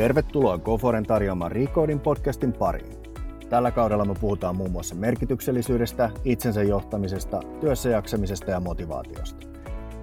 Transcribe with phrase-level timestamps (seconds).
[0.00, 2.96] Tervetuloa Goforen tarjoamaan Recording podcastin pariin.
[3.48, 9.46] Tällä kaudella me puhutaan muun muassa merkityksellisyydestä, itsensä johtamisesta, työssä jaksamisesta ja motivaatiosta.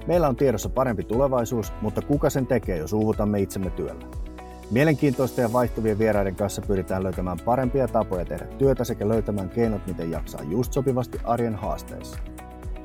[0.07, 4.05] Meillä on tiedossa parempi tulevaisuus, mutta kuka sen tekee, jos uuvutamme itsemme työllä?
[4.71, 10.11] Mielenkiintoista ja vaihtuvien vieraiden kanssa pyritään löytämään parempia tapoja tehdä työtä sekä löytämään keinot, miten
[10.11, 12.19] jaksaa just sopivasti arjen haasteissa.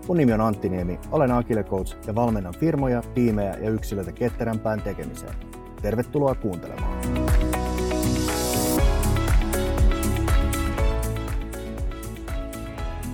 [0.08, 4.82] Mun nimi on Antti Niemi, olen Agile Coach ja valmennan firmoja, tiimejä ja yksilöitä ketterämpään
[4.82, 5.51] tekemiseen.
[5.82, 7.02] Tervetuloa kuuntelemaan.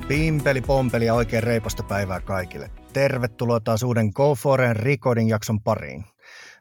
[0.08, 2.70] Pimpeli pompeli ja oikein reipasta päivää kaikille.
[2.92, 6.04] Tervetuloa taas uuden Go Foren Recording jakson pariin.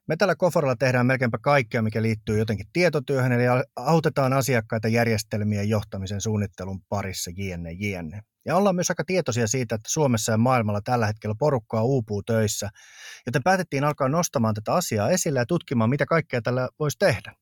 [0.08, 3.44] Me täällä Koforella tehdään melkeinpä kaikkea, mikä liittyy jotenkin tietotyöhön, eli
[3.76, 8.22] autetaan asiakkaita järjestelmien johtamisen suunnittelun parissa jne, jne.
[8.48, 12.70] Ja ollaan myös aika tietoisia siitä, että Suomessa ja maailmalla tällä hetkellä porukkaa uupuu töissä,
[13.26, 17.34] joten päätettiin alkaa nostamaan tätä asiaa esille ja tutkimaan, mitä kaikkea tällä voisi tehdä.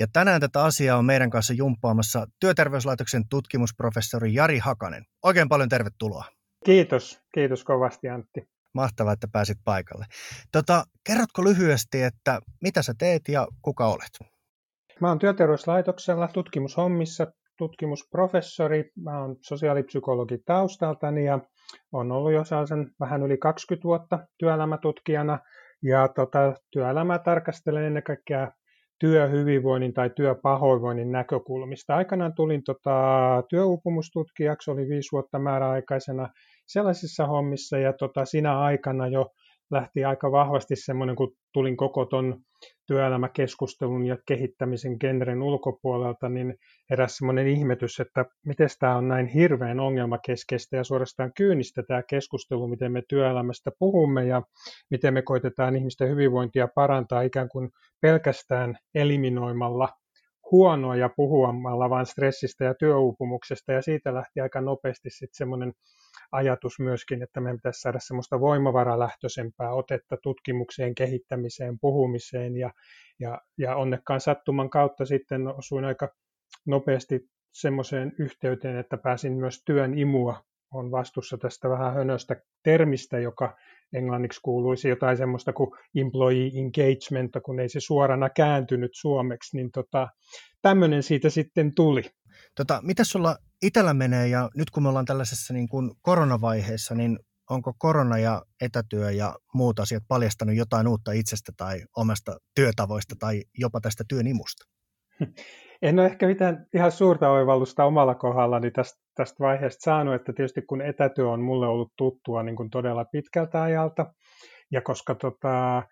[0.00, 5.04] Ja tänään tätä asiaa on meidän kanssa jumppaamassa Työterveyslaitoksen tutkimusprofessori Jari Hakanen.
[5.22, 6.24] Oikein paljon tervetuloa.
[6.64, 8.48] Kiitos, kiitos kovasti Antti.
[8.74, 10.06] Mahtavaa, että pääsit paikalle.
[10.52, 14.30] Tota, kerrotko lyhyesti, että mitä sä teet ja kuka olet?
[15.00, 17.26] Mä oon Työterveyslaitoksella tutkimushommissa
[17.60, 18.90] tutkimusprofessori.
[19.02, 21.38] Mä oon sosiaalipsykologi taustaltani ja
[21.92, 25.38] on ollut jo sellaisen vähän yli 20 vuotta työelämätutkijana.
[25.82, 28.52] Ja tota, työelämää tarkastelen ennen kaikkea
[28.98, 31.96] työhyvinvoinnin tai työpahoinvoinnin näkökulmista.
[31.96, 32.92] Aikanaan tulin tota,
[33.48, 36.28] työuupumustutkijaksi, oli viisi vuotta määräaikaisena
[36.66, 39.26] sellaisissa hommissa ja tota, siinä aikana jo
[39.70, 42.40] lähti aika vahvasti semmoinen, kun tulin koko ton
[42.86, 46.54] työelämäkeskustelun ja kehittämisen genren ulkopuolelta, niin
[46.90, 52.68] eräs semmoinen ihmetys, että miten tämä on näin hirveän ongelmakeskeistä ja suorastaan kyynistä tämä keskustelu,
[52.68, 54.42] miten me työelämästä puhumme ja
[54.90, 57.70] miten me koitetaan ihmisten hyvinvointia parantaa ikään kuin
[58.00, 59.88] pelkästään eliminoimalla
[60.50, 63.72] huonoa ja puhuamalla vain stressistä ja työuupumuksesta.
[63.72, 65.72] Ja siitä lähti aika nopeasti sitten semmoinen
[66.32, 72.70] ajatus myöskin, että meidän pitäisi saada semmoista voimavaralähtöisempää otetta tutkimukseen, kehittämiseen, puhumiseen ja,
[73.20, 76.14] ja, ja onnekkaan sattuman kautta sitten osuin aika
[76.66, 77.20] nopeasti
[77.52, 80.42] semmoiseen yhteyteen, että pääsin myös työn imua
[80.74, 83.56] on vastuussa tästä vähän hönöstä termistä, joka
[83.92, 90.08] englanniksi kuuluisi jotain semmoista kuin employee engagement, kun ei se suorana kääntynyt suomeksi, niin tota,
[90.62, 92.02] tämmöinen siitä sitten tuli.
[92.56, 97.18] Tota, mitä sulla itsellä menee ja nyt kun me ollaan tällaisessa niin kuin koronavaiheessa, niin
[97.50, 103.42] onko korona ja etätyö ja muut asiat paljastanut jotain uutta itsestä tai omasta työtavoista tai
[103.58, 104.64] jopa tästä työn imusta?
[105.82, 110.62] En ole ehkä mitään ihan suurta oivallusta omalla kohdallani tästä, tästä vaiheesta saanut, että tietysti
[110.62, 114.12] kun etätyö on mulle ollut tuttua niin kuin todella pitkältä ajalta,
[114.72, 115.82] ja koska tota,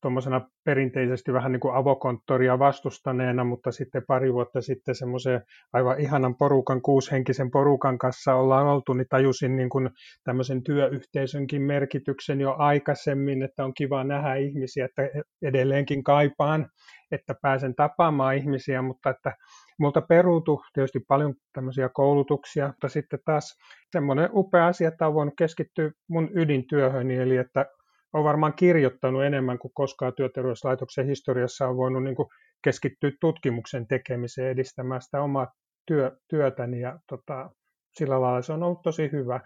[0.00, 6.36] tuommoisena perinteisesti vähän niin kuin avokonttoria vastustaneena, mutta sitten pari vuotta sitten semmoisen aivan ihanan
[6.36, 9.90] porukan, kuushenkisen porukan kanssa ollaan oltu, niin tajusin niin kuin
[10.24, 15.02] tämmöisen työyhteisönkin merkityksen jo aikaisemmin, että on kiva nähdä ihmisiä, että
[15.42, 16.66] edelleenkin kaipaan,
[17.12, 19.32] että pääsen tapaamaan ihmisiä, mutta että
[19.78, 23.56] multa peruutu tietysti paljon tämmöisiä koulutuksia, mutta sitten taas
[23.92, 27.66] semmoinen upea asia, että on voinut keskittyä mun ydintyöhöni, eli että
[28.12, 32.28] olen varmaan kirjoittanut enemmän kuin koskaan työterveyslaitoksen historiassa on voinut niin kuin
[32.64, 35.52] keskittyä tutkimuksen tekemiseen, edistämään sitä omaa
[35.86, 37.50] työ, työtäni ja tota,
[37.92, 39.40] sillä lailla se on ollut tosi hyvä.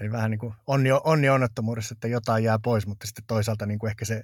[0.00, 3.78] Eli vähän niin kuin onni, onni onnettomuudessa, että jotain jää pois, mutta sitten toisaalta niin
[3.78, 4.22] kuin ehkä se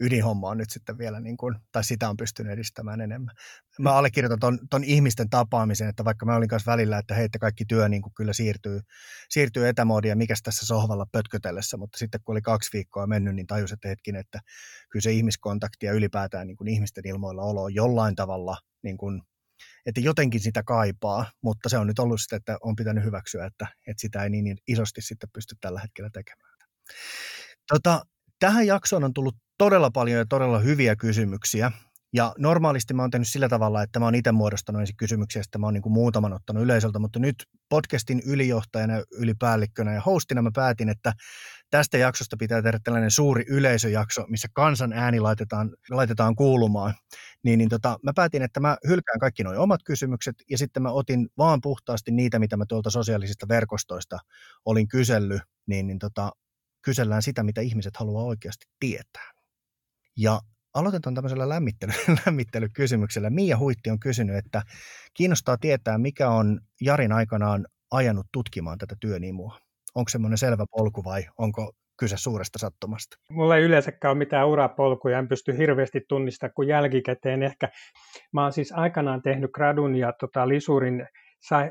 [0.00, 3.34] ydinhomma on nyt sitten vielä, niin kuin, tai sitä on pystynyt edistämään enemmän.
[3.78, 7.38] Mä allekirjoitan ton, ton ihmisten tapaamisen, että vaikka mä olin kanssa välillä, että hei, että
[7.38, 8.80] kaikki työ niin kuin kyllä siirtyy,
[9.28, 13.46] siirtyy etämoodiin ja mikä tässä sohvalla pötkötellessä, mutta sitten kun oli kaksi viikkoa mennyt, niin
[13.46, 14.40] tajusin, että hetkin, että
[14.90, 19.22] kyllä se ihmiskontakti ja ylipäätään niin kuin ihmisten ilmoilla olo on jollain tavalla niin kuin
[19.86, 23.66] että jotenkin sitä kaipaa, mutta se on nyt ollut sitä, että on pitänyt hyväksyä, että,
[23.86, 26.58] että sitä ei niin isosti sitten pysty tällä hetkellä tekemään.
[27.68, 28.06] Tota,
[28.38, 31.72] tähän jaksoon on tullut todella paljon ja todella hyviä kysymyksiä.
[32.12, 35.58] Ja normaalisti mä oon tehnyt sillä tavalla, että mä oon itse muodostanut ensin kysymyksiä, että
[35.58, 37.34] mä oon niin kuin muutaman ottanut yleisöltä, mutta nyt
[37.68, 41.12] podcastin ylijohtajana, ylipäällikkönä ja hostina mä päätin, että
[41.70, 46.94] tästä jaksosta pitää tehdä tällainen suuri yleisöjakso, missä kansan ääni laitetaan, laitetaan kuulumaan.
[47.44, 50.90] Niin, niin tota, mä päätin, että mä hylkään kaikki nuo omat kysymykset ja sitten mä
[50.90, 54.18] otin vaan puhtaasti niitä, mitä mä tuolta sosiaalisista verkostoista
[54.64, 56.32] olin kysellyt, niin, niin tota,
[56.82, 59.30] kysellään sitä, mitä ihmiset haluaa oikeasti tietää.
[60.16, 60.40] Ja
[60.74, 61.92] aloitetaan tämmöisellä lämmittely,
[62.26, 63.30] lämmittelykysymyksellä.
[63.30, 64.62] Mia Huitti on kysynyt, että
[65.14, 69.58] kiinnostaa tietää, mikä on Jarin aikanaan ajanut tutkimaan tätä työnimua.
[69.94, 73.16] Onko semmoinen selvä polku vai onko kyse suuresta sattumasta.
[73.30, 77.68] Mulla ei yleensäkään ole mitään urapolkuja, en pysty hirveästi tunnistamaan kuin jälkikäteen ehkä.
[78.32, 81.06] Mä oon siis aikanaan tehnyt gradun ja tota, lisurin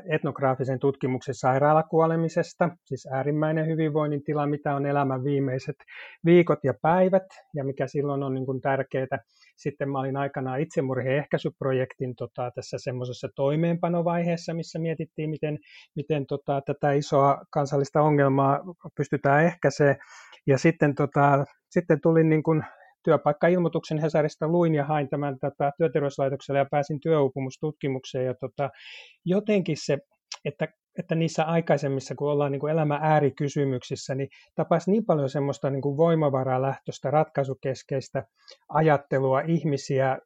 [0.08, 5.76] etnograafisen tutkimuksen sairaalakuolemisesta, siis äärimmäinen hyvinvoinnin tila, mitä on elämän viimeiset
[6.24, 7.22] viikot ja päivät
[7.54, 9.18] ja mikä silloin on niin kuin tärkeää.
[9.56, 15.58] Sitten mä olin aikanaan itsemurhien ehkäisyprojektin tota, tässä semmoisessa toimeenpanovaiheessa, missä mietittiin, miten,
[15.96, 18.60] miten tota, tätä isoa kansallista ongelmaa
[18.96, 19.96] pystytään ehkäisemään.
[20.46, 22.64] Ja sitten, tota, sitten tulin niin kuin
[23.04, 28.26] työpaikkailmoituksen Hesarista luin ja hain tämän tätä työterveyslaitokselle ja pääsin työuupumustutkimukseen.
[28.26, 28.70] Ja tota,
[29.24, 29.98] jotenkin se,
[30.44, 30.68] että,
[30.98, 35.96] että niissä aikaisemmissa, kun ollaan niin kuin elämän äärikysymyksissä, niin tapaisi niin paljon semmoista niin
[35.96, 38.24] voimavaraa lähtöistä, ratkaisukeskeistä
[38.68, 40.18] ajattelua, ihmisiä,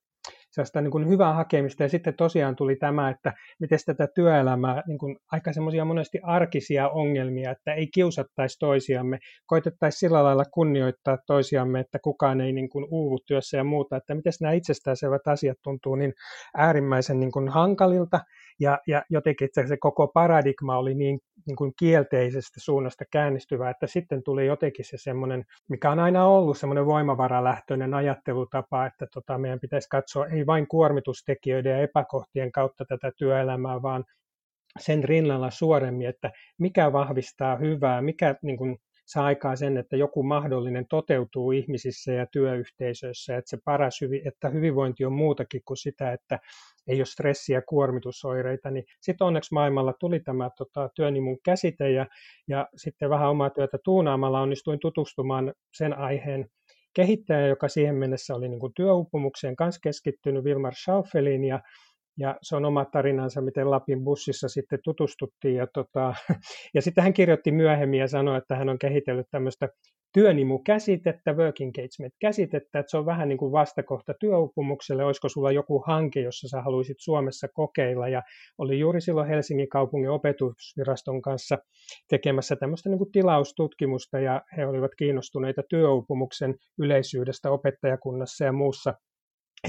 [0.54, 1.82] sellaista niin kuin hyvää hakemista.
[1.82, 6.88] Ja sitten tosiaan tuli tämä, että miten tätä työelämää, niin kuin aika semmoisia monesti arkisia
[6.88, 12.86] ongelmia, että ei kiusattaisi toisiamme, koitettaisiin sillä lailla kunnioittaa toisiamme, että kukaan ei niin kuin
[12.90, 16.12] uuvu työssä ja muuta, että miten nämä itsestäänselvät asiat tuntuu niin
[16.56, 18.20] äärimmäisen niin kuin hankalilta,
[18.60, 24.22] ja, ja jotenkin se koko paradigma oli niin, niin kuin kielteisestä suunnasta käännistyvä, että sitten
[24.22, 29.88] tuli jotenkin se semmoinen, mikä on aina ollut semmoinen voimavaralähtöinen ajattelutapa, että tota, meidän pitäisi
[29.88, 34.04] katsoa ei vain kuormitustekijöiden ja epäkohtien kautta tätä työelämää, vaan
[34.78, 40.22] sen rinnalla suoremmin, että mikä vahvistaa hyvää, mikä niin kuin, saa aikaan sen, että joku
[40.22, 46.38] mahdollinen toteutuu ihmisissä ja työyhteisöissä, että se paras, että hyvinvointi on muutakin kuin sitä, että
[46.86, 52.06] ei ole stressiä ja kuormitusoireita, niin sitten onneksi maailmalla tuli tämä tota, työnimun käsite ja,
[52.48, 56.46] ja sitten vähän omaa työtä tuunaamalla onnistuin tutustumaan sen aiheen
[56.94, 61.60] kehittäjä, joka siihen mennessä oli niin kuin työuupumukseen kanssa keskittynyt, Wilmar Schaufelin, ja
[62.18, 65.54] ja se on oma tarinansa, miten Lapin bussissa sitten tutustuttiin.
[65.54, 66.14] Ja, tota,
[66.74, 69.68] ja sitten hän kirjoitti myöhemmin ja sanoi, että hän on kehitellyt tämmöistä
[70.14, 76.20] työnimu-käsitettä, work engagement-käsitettä, että se on vähän niin kuin vastakohta työupumukselle, olisiko sulla joku hanke,
[76.20, 78.22] jossa sä haluaisit Suomessa kokeilla, ja
[78.58, 81.58] oli juuri silloin Helsingin kaupungin opetusviraston kanssa
[82.08, 88.94] tekemässä tämmöistä niin kuin tilaustutkimusta, ja he olivat kiinnostuneita työupumuksen yleisyydestä opettajakunnassa ja muussa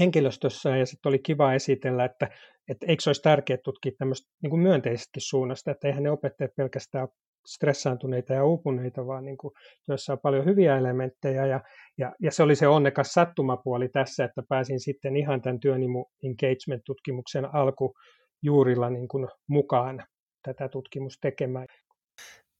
[0.00, 2.28] henkilöstössä ja sitten oli kiva esitellä, että,
[2.68, 6.56] että eikö se olisi tärkeää tutkia tämmöistä niin kuin myönteisestäkin suunnasta, että eihän ne opettajat
[6.56, 7.08] pelkästään
[7.46, 9.54] stressaantuneita ja uupuneita, vaan niin kuin
[9.86, 11.60] työssä on paljon hyviä elementtejä ja,
[11.98, 17.54] ja, ja se oli se onnekas sattumapuoli tässä, että pääsin sitten ihan tämän työnimu engagement-tutkimuksen
[17.54, 20.04] alkujuurilla niin kuin mukaan
[20.42, 21.66] tätä tutkimusta tekemään.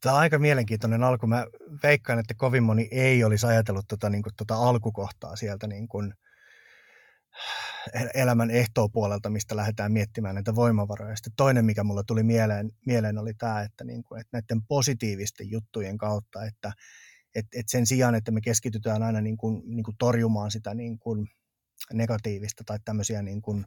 [0.03, 1.27] Tämä on aika mielenkiintoinen alku.
[1.27, 1.47] Mä
[1.83, 6.15] veikkaan, että kovin moni ei olisi ajatellut tuota, niin kuin, tuota alkukohtaa sieltä niin kuin,
[8.15, 11.17] elämän ehtoopuolelta, mistä lähdetään miettimään näitä voimavaroja.
[11.17, 15.51] Sitten toinen, mikä mulla tuli mieleen, mieleen oli tämä, että, niin kuin, että näiden positiivisten
[15.51, 16.73] juttujen kautta, että
[17.35, 20.99] että että sen sijaan, että me keskitytään aina niin kuin, niin kuin torjumaan sitä niin
[20.99, 21.29] kuin
[21.93, 23.65] negatiivista tai tämmöisiä niin kuin,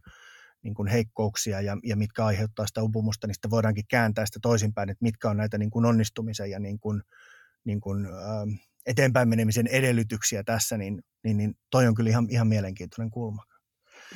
[0.64, 4.90] niin kuin heikkouksia ja, ja mitkä aiheuttaa sitä upumusta, niin sitten voidaankin kääntää sitä toisinpäin,
[4.90, 7.02] että mitkä on näitä niin kuin onnistumisen ja niin kuin,
[7.64, 8.08] niin kuin,
[8.86, 13.44] eteenpäin menemisen edellytyksiä tässä, niin, niin, niin toi on kyllä ihan, ihan mielenkiintoinen kulma.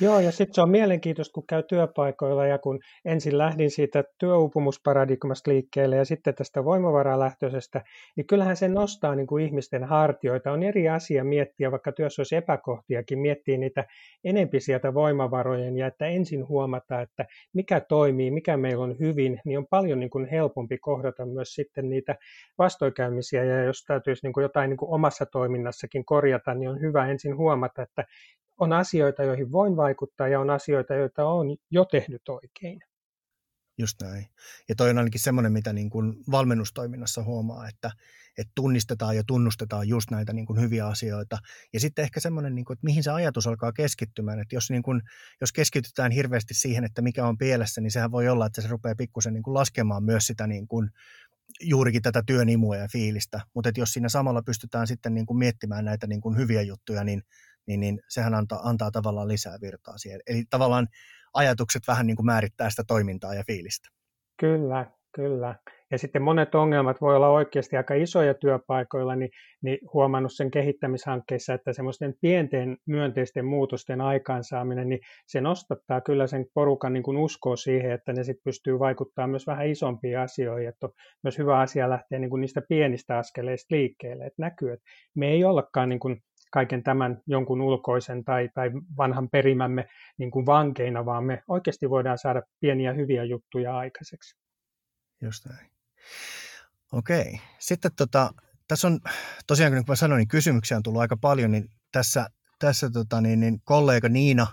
[0.00, 5.50] Joo, ja sitten se on mielenkiintoista, kun käy työpaikoilla ja kun ensin lähdin siitä työuupumusparadigmasta
[5.50, 7.84] liikkeelle ja sitten tästä voimavaralähtöisestä,
[8.16, 10.52] niin kyllähän se nostaa niin kuin ihmisten hartioita.
[10.52, 13.84] On eri asia miettiä, vaikka työssä olisi epäkohtiakin, miettiä niitä
[14.24, 19.58] enempi sieltä voimavarojen ja että ensin huomata, että mikä toimii, mikä meillä on hyvin, niin
[19.58, 22.16] on paljon niin kuin helpompi kohdata myös sitten niitä
[22.58, 27.06] vastoinkäymisiä ja jos täytyisi niin kuin jotain niin kuin omassa toiminnassakin korjata, niin on hyvä
[27.06, 28.04] ensin huomata, että
[28.58, 32.80] on asioita, joihin voin vaikuttaa ja on asioita, joita on jo tehnyt oikein.
[33.78, 34.26] Just näin.
[34.68, 37.90] Ja toi on ainakin semmoinen, mitä niin kuin valmennustoiminnassa huomaa, että,
[38.38, 41.38] että tunnistetaan ja tunnustetaan just näitä niin kuin hyviä asioita.
[41.72, 44.40] Ja sitten ehkä semmoinen, niin kuin, että mihin se ajatus alkaa keskittymään.
[44.40, 45.02] Että jos, niin kuin,
[45.40, 48.94] jos keskitytään hirveästi siihen, että mikä on pielessä, niin sehän voi olla, että se rupeaa
[48.94, 50.90] pikkusen niin kuin laskemaan myös sitä niin kuin,
[51.60, 53.40] juurikin tätä työnimua ja fiilistä.
[53.54, 57.22] Mutta jos siinä samalla pystytään sitten niin kuin miettimään näitä niin kuin hyviä juttuja, niin
[57.66, 60.20] niin, niin sehän antaa, antaa tavallaan lisää virtaa siihen.
[60.26, 60.88] Eli tavallaan
[61.34, 63.88] ajatukset vähän niin kuin määrittää sitä toimintaa ja fiilistä.
[64.40, 65.54] Kyllä, kyllä.
[65.90, 69.30] Ja sitten monet ongelmat voi olla oikeasti aika isoja työpaikoilla, niin,
[69.62, 76.46] niin huomannut sen kehittämishankkeissa, että semmoisten pienten myönteisten muutosten aikaansaaminen, niin se nostattaa kyllä sen
[76.54, 80.86] porukan niin kuin uskoa siihen, että ne sitten pystyy vaikuttamaan myös vähän isompiin asioihin, että
[80.86, 80.92] on
[81.22, 85.44] myös hyvä asia lähteä niin kuin niistä pienistä askeleista liikkeelle, että näkyy, että me ei
[85.44, 86.22] ollakaan niin kuin
[86.54, 92.18] kaiken tämän jonkun ulkoisen tai, tai vanhan perimämme niin kuin vankeina, vaan me oikeasti voidaan
[92.18, 94.36] saada pieniä hyviä juttuja aikaiseksi.
[95.22, 95.70] Just näin.
[96.92, 97.40] Okei.
[97.58, 98.34] Sitten tota,
[98.68, 99.00] tässä on
[99.46, 102.26] tosiaan, kuin mä sanoin, niin kysymyksiä on tullut aika paljon, niin tässä
[102.58, 104.46] tässä tota, niin, niin kollega Niina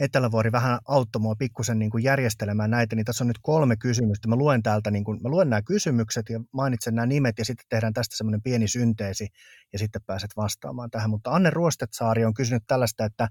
[0.00, 4.28] Etelävuori vähän auttoi mua pikkusen niin järjestelemään näitä, niin tässä on nyt kolme kysymystä.
[4.28, 7.66] Mä luen täältä, niin kuin, mä luen nämä kysymykset ja mainitsen nämä nimet ja sitten
[7.68, 9.28] tehdään tästä semmoinen pieni synteesi
[9.72, 11.10] ja sitten pääset vastaamaan tähän.
[11.10, 13.28] Mutta Anne Ruostetsaari on kysynyt tällaista, että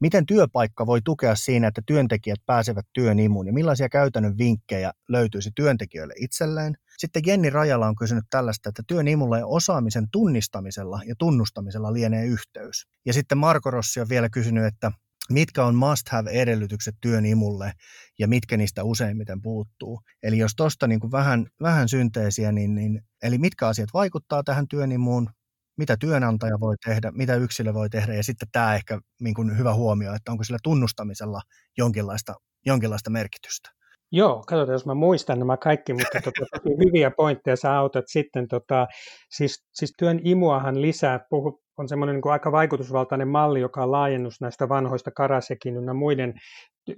[0.00, 5.50] Miten työpaikka voi tukea siinä, että työntekijät pääsevät työn imuun ja millaisia käytännön vinkkejä löytyisi
[5.54, 6.74] työntekijöille itselleen?
[6.98, 12.26] Sitten Jenni Rajala on kysynyt tällaista, että työn imulla ja osaamisen tunnistamisella ja tunnustamisella lienee
[12.26, 12.86] yhteys.
[13.06, 14.92] Ja sitten Marko Rossi on vielä kysynyt, että
[15.30, 17.72] mitkä on must-have-edellytykset työn imulle
[18.18, 20.00] ja mitkä niistä useimmiten puuttuu.
[20.22, 24.92] Eli jos tuosta niin vähän, vähän synteesiä, niin, niin, eli mitkä asiat vaikuttaa tähän työn
[24.92, 25.30] imuun,
[25.76, 29.74] mitä työnantaja voi tehdä, mitä yksilö voi tehdä ja sitten tämä ehkä niin kuin hyvä
[29.74, 31.40] huomio, että onko sillä tunnustamisella
[31.78, 32.34] jonkinlaista,
[32.66, 33.70] jonkinlaista merkitystä.
[34.12, 36.46] Joo, katsotaan, jos mä muistan nämä kaikki, mutta tota,
[36.84, 38.48] hyviä pointteja sä autat sitten.
[38.48, 38.86] Tota,
[39.30, 44.40] siis, siis työn imuahan lisää, puhu, on semmoinen niin aika vaikutusvaltainen malli, joka on laajennus
[44.40, 46.34] näistä vanhoista Karasekin ja muiden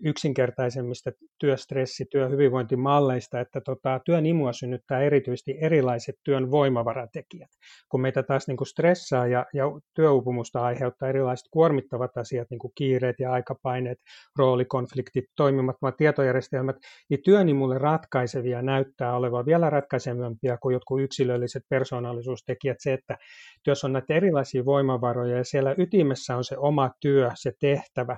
[0.04, 7.50] yksinkertaisemmista työstressi, työhyvinvointimalleista, että tota, työn imua synnyttää erityisesti erilaiset työn voimavaratekijät.
[7.88, 12.72] Kun meitä taas niin kuin stressaa ja, ja työuupumusta aiheuttaa erilaiset kuormittavat asiat, niin kuin
[12.74, 13.98] kiireet ja aikapaineet,
[14.38, 16.76] roolikonfliktit, toimimattomat tietojärjestelmät,
[17.10, 22.76] niin työn imulle ratkaisevia näyttää olevan vielä ratkaisevampia kuin jotkut yksilölliset persoonallisuustekijät.
[22.80, 23.16] Se, että
[23.64, 28.16] työssä on näitä erilaisia voimavaroja ja siellä ytimessä on se oma työ, se tehtävä,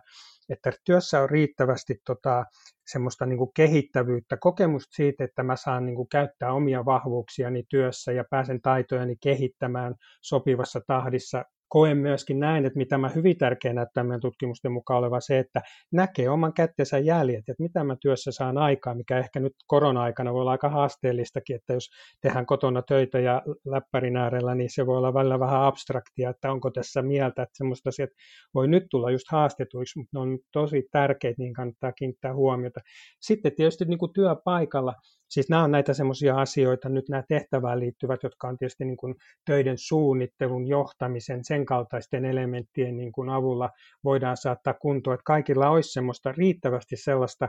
[0.48, 2.44] että työssä on riittävästi tota,
[2.86, 8.12] semmoista niin kuin kehittävyyttä, kokemusta siitä, että mä saan niin kuin käyttää omia vahvuuksiani työssä
[8.12, 14.04] ja pääsen taitojani kehittämään sopivassa tahdissa koen myöskin näin, että mitä mä hyvin tärkeä näyttää
[14.04, 15.60] meidän tutkimusten mukaan oleva se, että
[15.92, 20.40] näkee oman kättensä jäljet, että mitä mä työssä saan aikaa, mikä ehkä nyt korona-aikana voi
[20.40, 21.90] olla aika haasteellistakin, että jos
[22.20, 26.70] tehdään kotona töitä ja läppärin äärellä, niin se voi olla välillä vähän abstraktia, että onko
[26.70, 28.10] tässä mieltä, että semmoista asiat
[28.54, 32.80] voi nyt tulla just haastetuiksi, mutta ne on tosi tärkeitä, niin kannattaa kiinnittää huomiota.
[33.20, 34.94] Sitten tietysti niin kuin työpaikalla,
[35.34, 39.14] Siis nämä on näitä semmoisia asioita, nyt nämä tehtävään liittyvät, jotka on tietysti niin kuin
[39.44, 43.70] töiden suunnittelun, johtamisen, sen kaltaisten elementtien niin kuin avulla
[44.04, 47.48] voidaan saattaa kuntoon, että kaikilla olisi semmoista riittävästi sellaista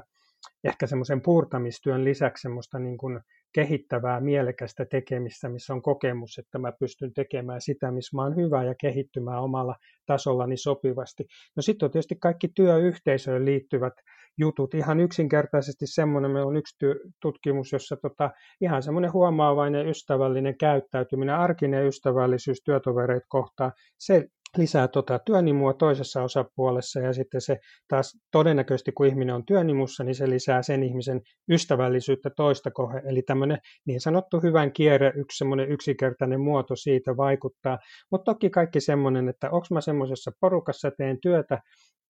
[0.64, 3.20] ehkä semmoisen puurtamistyön lisäksi semmoista niin kuin
[3.54, 8.64] kehittävää, mielekästä tekemistä, missä on kokemus, että mä pystyn tekemään sitä, missä mä oon hyvä
[8.64, 9.76] ja kehittymään omalla
[10.06, 11.26] tasollani sopivasti.
[11.56, 13.94] No sitten on tietysti kaikki työyhteisöön liittyvät
[14.38, 14.74] jutut.
[14.74, 16.76] Ihan yksinkertaisesti semmoinen, meillä on yksi
[17.22, 24.28] tutkimus, jossa tota, ihan semmoinen huomaavainen ystävällinen käyttäytyminen, arkinen ystävällisyys työtovereita kohtaan, se
[24.58, 27.58] lisää tota työnimua toisessa osapuolessa ja sitten se
[27.88, 33.02] taas todennäköisesti, kun ihminen on työnimussa, niin se lisää sen ihmisen ystävällisyyttä toista kohde.
[33.06, 37.78] Eli tämmöinen niin sanottu hyvän kierre, yksi semmoinen yksinkertainen muoto siitä vaikuttaa.
[38.12, 41.60] Mutta toki kaikki semmoinen, että onko mä semmoisessa porukassa teen työtä,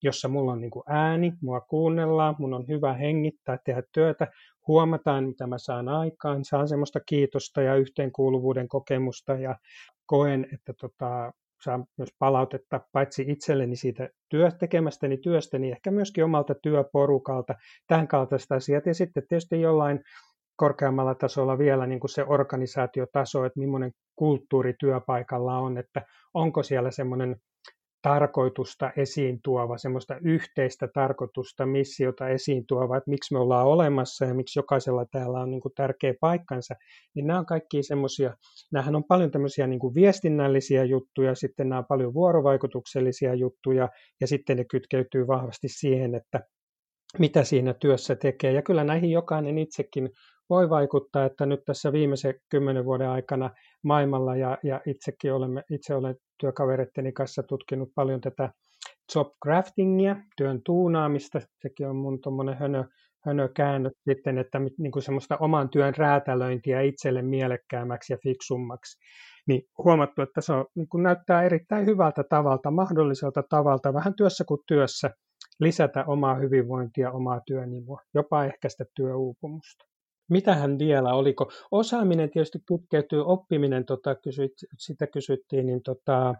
[0.04, 4.28] jossa mulla on niin kuin ääni, mua kuunnellaan, mun on hyvä hengittää, tehdä työtä,
[4.68, 9.56] huomataan, mitä mä saan aikaan, saan semmoista kiitosta ja yhteenkuuluvuuden kokemusta ja
[10.06, 11.32] koen, että tota,
[11.63, 17.55] saan myös palautetta paitsi itselleni siitä työ, tekemästäni työstä, niin ehkä myöskin omalta työporukalta,
[17.88, 18.85] tämän kaltaista asiat.
[18.85, 20.00] Ja sitten tietysti jollain
[20.55, 26.01] korkeammalla tasolla vielä niin kuin se organisaatiotaso, että millainen kulttuuri työpaikalla on, että
[26.33, 27.35] onko siellä semmoinen
[28.05, 34.33] tarkoitusta esiin tuova, semmoista yhteistä tarkoitusta, missiota esiin tuova, että miksi me ollaan olemassa ja
[34.33, 36.75] miksi jokaisella täällä on niin kuin tärkeä paikkansa,
[37.15, 38.38] niin nämä on kaikki semmoisia,
[38.71, 43.89] nämähän on paljon tämmöisiä niin kuin viestinnällisiä juttuja, sitten nämä on paljon vuorovaikutuksellisia juttuja
[44.21, 46.39] ja sitten ne kytkeytyy vahvasti siihen, että
[47.19, 48.51] mitä siinä työssä tekee.
[48.51, 50.09] Ja kyllä näihin jokainen itsekin
[50.50, 53.50] voi vaikuttaa, että nyt tässä viimeisen kymmenen vuoden aikana
[53.84, 58.50] maailmalla ja, ja itsekin olemme, itse olen työkavereitteni kanssa tutkinut paljon tätä
[59.16, 62.84] job craftingia, työn tuunaamista, sekin on mun tuommoinen hönö,
[63.25, 69.00] hönö käännös sitten, että niin kuin semmoista oman työn räätälöintiä itselle mielekkäämmäksi ja fiksummaksi.
[69.48, 74.44] Niin huomattu, että se on, niin kuin näyttää erittäin hyvältä tavalta, mahdolliselta tavalta, vähän työssä
[74.48, 75.10] kuin työssä,
[75.60, 79.95] lisätä omaa hyvinvointia, omaa työnimua, jopa ehkäistä työuupumusta.
[80.29, 86.36] Mitähän vielä, oliko osaaminen tietysti kytkeytyy, oppiminen, tota, kysyt, sitä kysyttiin, niin tota,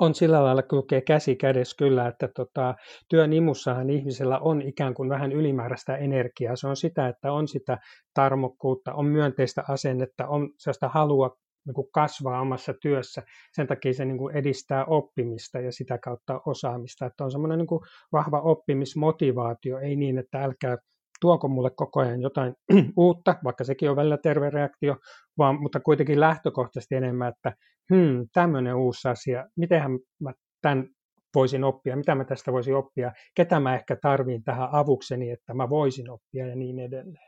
[0.00, 2.74] on sillä lailla kulkee käsi kädessä kyllä, että tota,
[3.08, 6.56] työn imussahan ihmisellä on ikään kuin vähän ylimääräistä energiaa.
[6.56, 7.78] Se on sitä, että on sitä
[8.14, 13.22] tarmokkuutta, on myönteistä asennetta, on sellaista halua niin kuin kasvaa omassa työssä.
[13.52, 17.06] Sen takia se niin kuin edistää oppimista ja sitä kautta osaamista.
[17.06, 17.80] Että on semmoinen niin
[18.12, 20.76] vahva oppimismotivaatio, ei niin, että älkää
[21.20, 22.54] tuoko mulle koko ajan jotain
[22.96, 24.96] uutta, vaikka sekin on välillä terve reaktio,
[25.38, 27.52] vaan, mutta kuitenkin lähtökohtaisesti enemmän, että
[27.94, 30.32] hmm, tämmöinen uusi asia, mitenhän mä
[30.62, 30.88] tämän
[31.34, 35.68] voisin oppia, mitä mä tästä voisin oppia, ketä mä ehkä tarviin tähän avukseni, että mä
[35.68, 36.46] voisin oppia?
[36.46, 37.25] ja niin edelleen.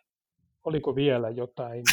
[0.68, 1.84] Oliko vielä jotain?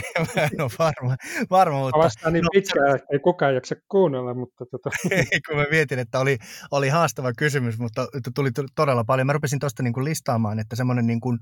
[0.58, 1.16] no varma,
[1.50, 1.98] varma mutta...
[1.98, 4.66] Vastaan niin no, pitkään, että ei kukaan jaksa kuunnella, mutta...
[4.70, 4.90] Tota...
[5.48, 6.38] kun mä mietin, että oli,
[6.70, 9.26] oli haastava kysymys, mutta tuli todella paljon.
[9.26, 11.38] Mä rupesin tuosta niin listaamaan, että semmoinen niin kuin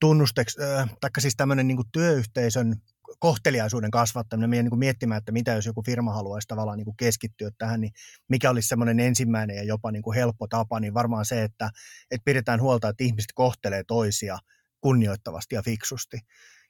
[0.00, 2.74] tunnusteks, äh, taikka siis tämmöinen niin kuin työyhteisön
[3.18, 7.50] kohteliaisuuden kasvattaminen, meidän niin miettimään, että mitä jos joku firma haluaisi tavallaan niin kuin keskittyä
[7.58, 7.92] tähän, niin
[8.28, 11.70] mikä olisi semmoinen ensimmäinen ja jopa niin kuin helppo tapa, niin varmaan se, että,
[12.10, 14.38] että pidetään huolta, että ihmiset kohtelee toisia
[14.82, 16.18] kunnioittavasti ja fiksusti.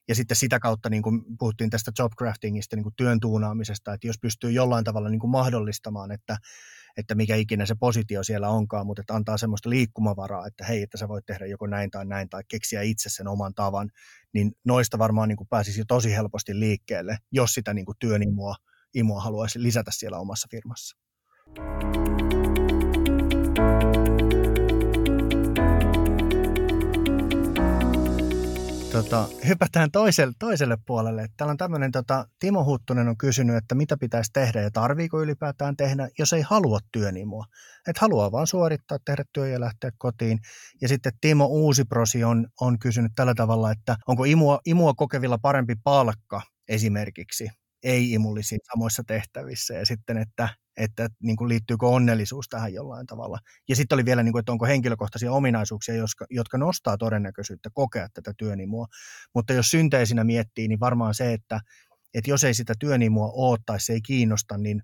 [0.09, 4.19] Ja sitten sitä kautta, niin kuin puhuttiin tästä jobcraftingista, niin kuin työn tuunaamisesta, että jos
[4.19, 6.37] pystyy jollain tavalla niin kuin mahdollistamaan, että,
[6.97, 10.99] että mikä ikinä se positio siellä onkaan, mutta että antaa semmoista liikkumavaraa, että hei, että
[10.99, 13.91] sä voit tehdä joko näin tai näin, tai keksiä itse sen oman tavan,
[14.35, 18.23] niin noista varmaan niin kuin pääsisi jo tosi helposti liikkeelle, jos sitä niin kuin työn
[18.23, 18.55] imua,
[18.95, 20.97] imua haluaisi lisätä siellä omassa firmassa.
[28.93, 31.29] Tota, hypätään toiselle, toiselle puolelle.
[31.37, 35.77] Täällä on tämmöinen, tota, Timo Huttunen on kysynyt, että mitä pitäisi tehdä ja tarviiko ylipäätään
[35.77, 37.45] tehdä, jos ei halua työnimua.
[37.89, 40.39] Että haluaa vaan suorittaa, tehdä työ ja lähteä kotiin.
[40.81, 45.75] Ja sitten Timo Uusiprosi on, on kysynyt tällä tavalla, että onko imua, imua kokevilla parempi
[45.85, 47.49] palkka esimerkiksi
[47.83, 49.75] ei-imullisiin samoissa tehtävissä.
[49.75, 53.39] Ja sitten, että että niin kuin liittyykö onnellisuus tähän jollain tavalla.
[53.69, 58.09] Ja sitten oli vielä, niin kuin, että onko henkilökohtaisia ominaisuuksia, jotka, jotka nostaa todennäköisyyttä kokea
[58.15, 58.87] tätä työnimua.
[59.35, 61.61] Mutta jos synteisinä miettii, niin varmaan se, että,
[62.15, 64.83] että jos ei sitä työnimua ole tai se ei kiinnosta, niin,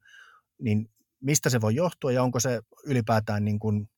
[0.62, 0.90] niin
[1.20, 3.88] mistä se voi johtua ja onko se ylipäätään, niin kuin,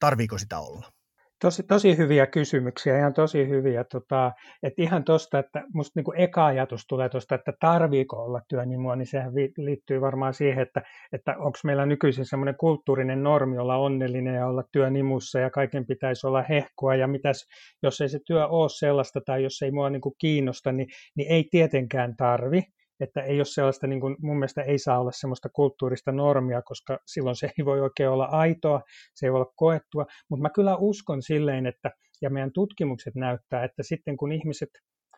[0.00, 0.92] tarviiko sitä olla?
[1.40, 3.84] Tosi, tosi hyviä kysymyksiä, ihan tosi hyviä.
[3.84, 4.32] Tota,
[4.62, 9.06] että ihan tuosta, että musta niinku eka ajatus tulee tuosta, että tarviiko olla työnimua, niin
[9.06, 14.34] sehän vi, liittyy varmaan siihen, että, että onko meillä nykyisin semmoinen kulttuurinen normi olla onnellinen
[14.34, 17.46] ja olla työnimussa ja kaiken pitäisi olla hehkua ja mitäs,
[17.82, 21.48] jos ei se työ ole sellaista tai jos ei mua niinku kiinnosta, niin, niin ei
[21.50, 22.62] tietenkään tarvi
[23.00, 26.98] että ei ole sellaista, niin kuin, mun mielestä ei saa olla sellaista kulttuurista normia, koska
[27.06, 28.82] silloin se ei voi oikein olla aitoa,
[29.14, 31.90] se ei voi olla koettua, mutta mä kyllä uskon silleen, että,
[32.22, 34.70] ja meidän tutkimukset näyttää, että sitten kun ihmiset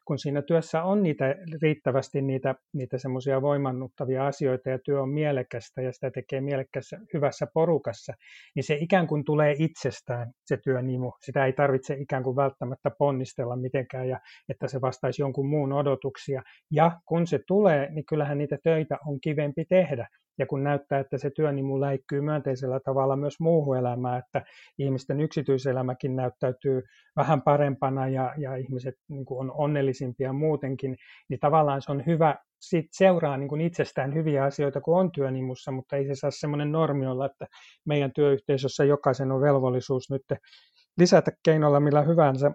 [0.05, 5.83] kun siinä työssä on niitä riittävästi niitä, niitä semmoisia voimannuttavia asioita ja työ on mielekästä
[5.83, 8.13] ja sitä tekee mielekässä hyvässä porukassa,
[8.55, 11.13] niin se ikään kuin tulee itsestään se työnimu.
[11.21, 16.43] Sitä ei tarvitse ikään kuin välttämättä ponnistella mitenkään ja että se vastaisi jonkun muun odotuksia.
[16.71, 20.09] Ja kun se tulee, niin kyllähän niitä töitä on kivempi tehdä.
[20.39, 24.43] Ja kun näyttää, että se työnimu läikkyy myönteisellä tavalla myös muuhun elämään, että
[24.79, 26.83] ihmisten yksityiselämäkin näyttäytyy
[27.17, 30.97] vähän parempana ja, ja ihmiset niin kuin on onnellisimpia muutenkin,
[31.29, 35.73] niin tavallaan se on hyvä, sit seuraa niin kuin itsestään hyviä asioita, kun on työnimussa,
[35.73, 37.47] mutta ei se saa semmoinen normi olla, että
[37.87, 40.41] meidän työyhteisössä jokaisen on velvollisuus nyt
[40.99, 42.53] lisätä keinolla millä hyvänsä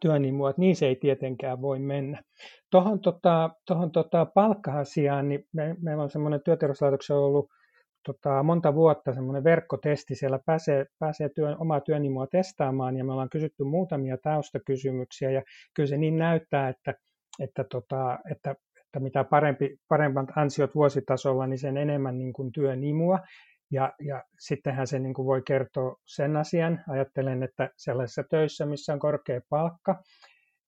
[0.00, 2.22] työnimua, että niin se ei tietenkään voi mennä.
[2.70, 7.48] Tuohon tota, tohon tota palkka-asiaan, niin me, meillä on semmoinen työterveyslaitoksen ollut
[8.06, 13.30] tota, monta vuotta semmoinen verkkotesti, siellä pääsee, pääsee työn, omaa työnimua testaamaan ja me ollaan
[13.30, 15.42] kysytty muutamia taustakysymyksiä ja
[15.74, 16.94] kyllä se niin näyttää, että,
[17.40, 18.54] että, tota, että,
[18.86, 23.18] että mitä parempi, paremmat ansiot vuositasolla, niin sen enemmän niin kuin työnimua.
[23.70, 26.80] Ja, ja sittenhän se niin kuin voi kertoa sen asian.
[26.88, 30.02] Ajattelen, että sellaisissa töissä, missä on korkea palkka,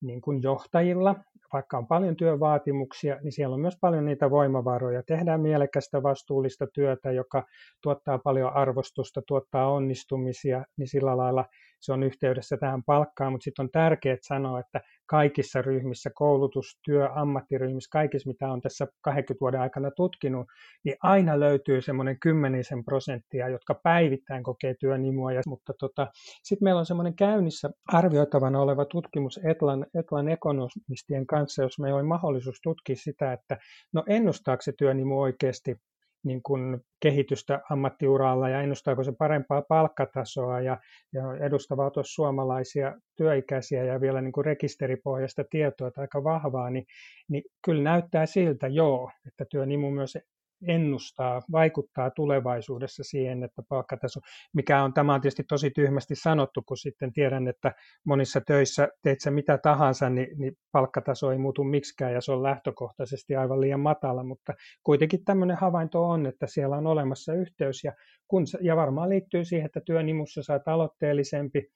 [0.00, 1.14] niin kuin johtajilla,
[1.52, 5.02] vaikka on paljon työvaatimuksia, niin siellä on myös paljon niitä voimavaroja.
[5.02, 7.44] Tehdään mielekästä vastuullista työtä, joka
[7.82, 11.44] tuottaa paljon arvostusta, tuottaa onnistumisia, niin sillä lailla
[11.80, 17.08] se on yhteydessä tähän palkkaan, mutta sitten on tärkeää sanoa, että kaikissa ryhmissä, koulutus, työ,
[17.14, 20.46] ammattiryhmissä, kaikissa mitä on tässä 20 vuoden aikana tutkinut,
[20.84, 25.32] niin aina löytyy semmoinen kymmenisen prosenttia, jotka päivittäin kokee työnimua.
[25.32, 26.06] Ja, mutta tota,
[26.42, 32.06] sitten meillä on semmoinen käynnissä arvioitavana oleva tutkimus Etlan, Etlan ekonomistien kanssa, jos meillä oli
[32.06, 33.58] mahdollisuus tutkia sitä, että
[33.92, 35.76] no ennustaako se työnimu oikeasti
[36.24, 40.78] niin kuin kehitystä ammattiuralla ja ennustaako se parempaa palkkatasoa ja,
[41.12, 46.86] ja edustavaa tuossa suomalaisia työikäisiä ja vielä niin kuin rekisteripohjaista tietoa aika vahvaa, niin,
[47.28, 50.18] niin kyllä näyttää siltä joo, että työnimu myös
[50.66, 54.20] ennustaa, vaikuttaa tulevaisuudessa siihen, että palkkataso,
[54.52, 57.72] mikä on, tämä on tietysti tosi tyhmästi sanottu, kun sitten tiedän, että
[58.04, 62.42] monissa töissä teet sä mitä tahansa, niin, niin palkkataso ei muutu miksikään ja se on
[62.42, 67.92] lähtökohtaisesti aivan liian matala, mutta kuitenkin tämmöinen havainto on, että siellä on olemassa yhteys ja,
[68.28, 71.68] kun, ja varmaan liittyy siihen, että työnimussa saat aloitteellisempi,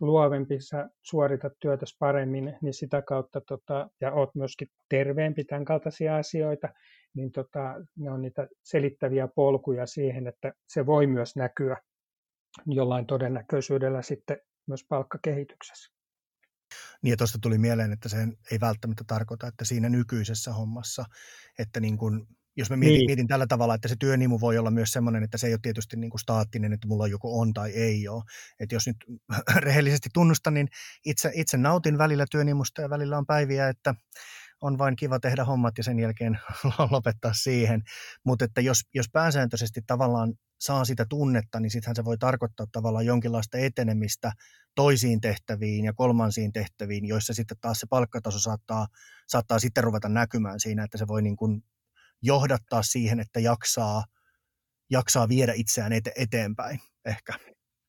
[0.00, 6.16] luovempi, sä suoritat työtä paremmin, niin sitä kautta, tota, ja oot myöskin terveempi, tämän kaltaisia
[6.16, 6.68] asioita,
[7.14, 11.76] niin tota, ne on niitä selittäviä polkuja siihen, että se voi myös näkyä
[12.66, 15.96] jollain todennäköisyydellä sitten myös palkkakehityksessä.
[17.02, 18.16] Niin ja tuosta tuli mieleen, että se
[18.50, 21.04] ei välttämättä tarkoita, että siinä nykyisessä hommassa,
[21.58, 22.26] että niin kun,
[22.56, 23.06] jos mä mietin, niin.
[23.06, 25.96] mietin tällä tavalla, että se työnimu voi olla myös sellainen, että se ei ole tietysti
[25.96, 28.22] niin kuin staattinen, että mulla joko on tai ei ole.
[28.60, 28.96] Että jos nyt
[29.66, 30.68] rehellisesti tunnustan, niin
[31.04, 33.94] itse, itse nautin välillä työnimusta ja välillä on päiviä, että
[34.60, 36.38] on vain kiva tehdä hommat ja sen jälkeen
[36.90, 37.82] lopettaa siihen.
[38.24, 43.06] Mutta että jos, jos pääsääntöisesti tavallaan saa sitä tunnetta, niin sittenhän se voi tarkoittaa tavallaan
[43.06, 44.32] jonkinlaista etenemistä
[44.74, 48.86] toisiin tehtäviin ja kolmansiin tehtäviin, joissa sitten taas se palkkataso saattaa,
[49.28, 51.62] saattaa sitten ruveta näkymään siinä, että se voi niin kuin
[52.22, 54.04] johdattaa siihen, että jaksaa,
[54.90, 57.32] jaksaa viedä itseään ete, eteenpäin ehkä.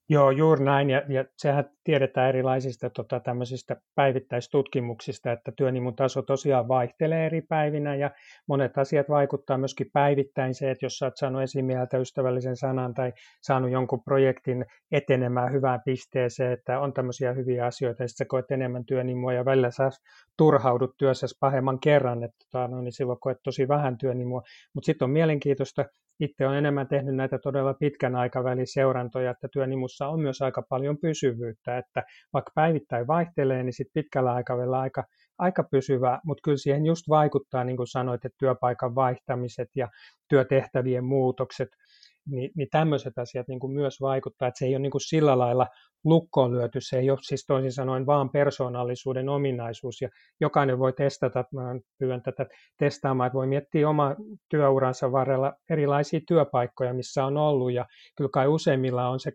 [0.10, 0.90] Joo, juuri näin.
[0.90, 7.96] Ja, ja sehän tiedetään erilaisista tota, tämmöisistä päivittäistutkimuksista, että työnimun taso tosiaan vaihtelee eri päivinä
[7.96, 8.12] ja
[8.48, 13.14] monet asiat vaikuttaa myöskin päivittäin se, että jos sä oot saanut esimieltä ystävällisen sanan tai
[13.42, 18.52] saanut jonkun projektin etenemään hyvään pisteeseen, että on tämmöisiä hyviä asioita ja sitten sä koet
[18.52, 19.90] enemmän työnimua ja välillä sä
[20.38, 24.42] turhaudut työssä pahemman kerran, että tota, no, niin silloin koet tosi vähän työnimua.
[24.74, 25.86] Mutta sitten on mielenkiintoista
[26.20, 30.98] itse olen enemmän tehnyt näitä todella pitkän aikavälin seurantoja, että työnimussa on myös aika paljon
[30.98, 35.04] pysyvyyttä, että vaikka päivittäin vaihtelee, niin sitten pitkällä aikavälillä aika,
[35.38, 39.88] aika pysyvä, mutta kyllä siihen just vaikuttaa, niin kuin sanoit, että työpaikan vaihtamiset ja
[40.30, 41.70] työtehtävien muutokset,
[42.30, 45.38] niin, niin tämmöiset asiat niin kuin myös vaikuttaa, että se ei ole niin kuin sillä
[45.38, 45.68] lailla
[46.04, 50.10] lukkoon lyöty, se ei ole siis toisin sanoen vaan persoonallisuuden ominaisuus, ja
[50.40, 52.46] jokainen voi testata, mä pyydän tätä
[52.78, 54.16] testaamaan, että voi miettiä oma
[54.50, 57.86] työuransa varrella erilaisia työpaikkoja, missä on ollut, ja
[58.18, 59.32] kyllä kai useimmilla on se,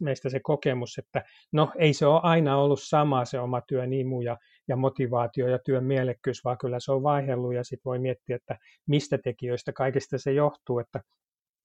[0.00, 4.36] meistä se kokemus, että no ei se ole aina ollut sama se oma työnimu ja,
[4.68, 8.56] ja motivaatio ja työn mielekkyys, vaan kyllä se on vaihellut, ja sitten voi miettiä, että
[8.86, 11.00] mistä tekijöistä kaikista se johtuu, että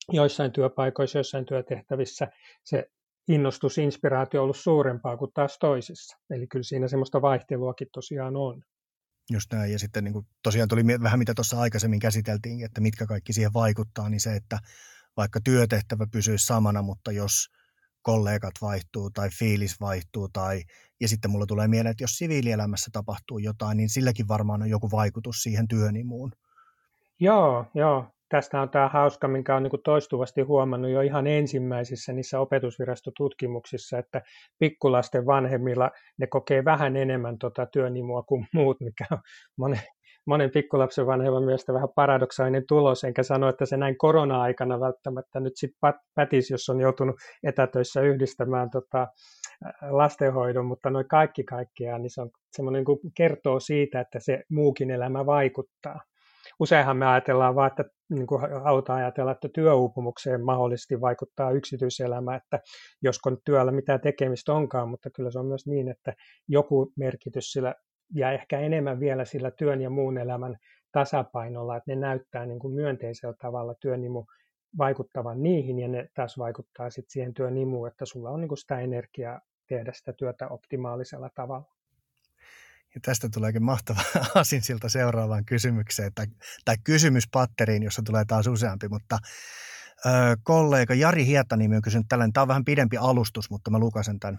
[0.08, 2.28] joissain työpaikoissa, joissain työtehtävissä
[2.64, 2.90] se
[3.28, 6.16] innostus, inspiraatio ollut suurempaa kuin taas toisissa.
[6.30, 8.62] Eli kyllä siinä semmoista vaihteluakin tosiaan on.
[9.32, 13.06] Just näin, ja sitten niin kuin tosiaan tuli vähän mitä tuossa aikaisemmin käsiteltiin, että mitkä
[13.06, 14.58] kaikki siihen vaikuttaa, niin se, että
[15.16, 17.32] vaikka työtehtävä pysyy samana, mutta jos
[18.02, 20.62] kollegat vaihtuu tai fiilis vaihtuu tai
[21.00, 24.90] ja sitten mulla tulee mieleen, että jos siviilielämässä tapahtuu jotain, niin silläkin varmaan on joku
[24.90, 26.32] vaikutus siihen työnimuun.
[27.20, 32.40] Joo, joo tästä on tämä hauska, minkä on niin toistuvasti huomannut jo ihan ensimmäisissä niissä
[32.40, 34.22] opetusvirastotutkimuksissa, että
[34.58, 39.18] pikkulasten vanhemmilla ne kokee vähän enemmän tota työnimua kuin muut, mikä on
[39.58, 39.80] monen,
[40.26, 45.52] monen pikkulapsen vanhemman mielestä vähän paradoksainen tulos, enkä sano, että se näin korona-aikana välttämättä nyt
[45.56, 49.08] sitten pätisi, jos on joutunut etätöissä yhdistämään tota,
[49.90, 54.90] lastenhoidon, mutta noin kaikki kaikkiaan, niin se on semmoinen niin kertoo siitä, että se muukin
[54.90, 56.00] elämä vaikuttaa
[56.60, 62.60] useinhan me ajatellaan vaan, että niin kuin halutaan ajatella, että työuupumukseen mahdollisesti vaikuttaa yksityiselämä, että
[63.02, 66.12] josko työllä mitä tekemistä onkaan, mutta kyllä se on myös niin, että
[66.48, 67.74] joku merkitys sillä
[68.14, 70.56] ja ehkä enemmän vielä sillä työn ja muun elämän
[70.92, 74.24] tasapainolla, että ne näyttää niin kuin myönteisellä tavalla työnimu
[74.78, 78.80] vaikuttavan niihin ja ne taas vaikuttaa sitten siihen työnimuun, että sulla on niin kuin sitä
[78.80, 81.79] energiaa tehdä sitä työtä optimaalisella tavalla.
[82.94, 84.00] Ja tästä tuleekin mahtava
[84.34, 86.26] asinsilta seuraavaan kysymykseen tai,
[86.64, 89.18] tai kysymyspatteriin, jossa tulee taas useampi, mutta
[90.06, 90.10] ö,
[90.42, 94.38] kollega Jari Hietanimi on kysynyt tällainen, tämä on vähän pidempi alustus, mutta mä lukasen tämän,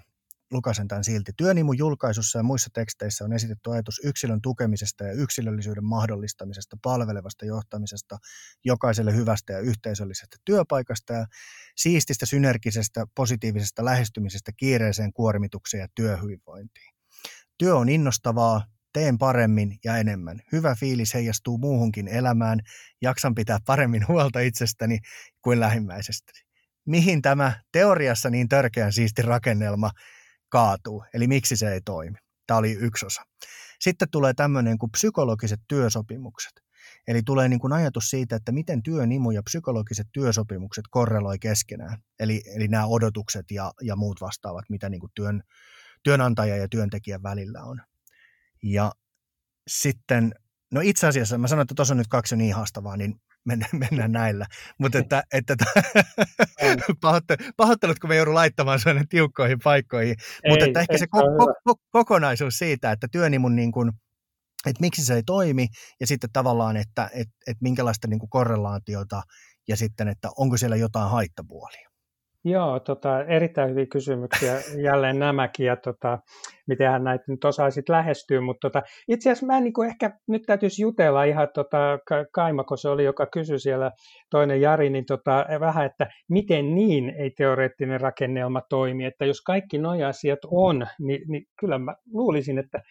[0.51, 1.31] lukasen tämän silti.
[1.37, 8.17] Työnimun julkaisussa ja muissa teksteissä on esitetty ajatus yksilön tukemisesta ja yksilöllisyyden mahdollistamisesta, palvelevasta johtamisesta,
[8.65, 11.25] jokaiselle hyvästä ja yhteisöllisestä työpaikasta ja
[11.75, 16.90] siististä, synergisestä, positiivisesta lähestymisestä kiireiseen kuormitukseen ja työhyvinvointiin.
[17.61, 20.41] Työ on innostavaa, teen paremmin ja enemmän.
[20.51, 22.59] Hyvä fiilis heijastuu muuhunkin elämään,
[23.01, 24.99] jaksan pitää paremmin huolta itsestäni
[25.41, 26.39] kuin lähimmäisestäni.
[26.85, 29.91] Mihin tämä teoriassa niin törkeän siisti rakennelma
[30.49, 32.17] kaatuu, eli miksi se ei toimi.
[32.47, 33.21] Tämä oli yksi osa.
[33.79, 36.53] Sitten tulee tämmöinen kuin psykologiset työsopimukset.
[37.07, 41.97] Eli tulee niin kuin ajatus siitä, että miten työnimu ja psykologiset työsopimukset korreloi keskenään.
[42.19, 45.43] Eli, eli nämä odotukset ja, ja muut vastaavat, mitä niin kuin työn,
[46.03, 47.81] työnantaja ja työntekijän välillä on.
[48.63, 48.91] Ja
[49.67, 50.33] sitten,
[50.71, 54.11] no itse asiassa, mä sanoin, että tuossa on nyt kaksi niin haastavaa, niin mennään, mennään
[54.11, 54.45] näillä.
[54.77, 55.55] Mutta että, että
[57.57, 60.15] pahoittelut, kun me joudun laittamaan sellainen tiukkoihin paikkoihin.
[60.47, 63.91] Mutta että ehkä se ko- ko- kokonaisuus siitä, että työnimun niin kuin,
[64.65, 65.67] että miksi se ei toimi
[65.99, 69.21] ja sitten tavallaan, että että että minkälaista niin kuin korrelaatiota
[69.67, 71.90] ja sitten, että onko siellä jotain haittapuolia.
[72.45, 74.53] Joo, tota, erittäin hyviä kysymyksiä.
[74.83, 76.19] Jälleen nämäkin ja tota,
[76.67, 80.81] mitenhän näitä nyt osaisit lähestyä, mutta tota, itse asiassa mä en niin ehkä nyt täytyisi
[80.81, 81.99] jutella ihan tota,
[82.31, 83.91] Kaimako se oli, joka kysyi siellä,
[84.29, 89.77] toinen Jari, niin tota, vähän, että miten niin ei teoreettinen rakennelma toimi, että jos kaikki
[89.77, 92.81] nuo asiat on, niin, niin kyllä mä luulisin, että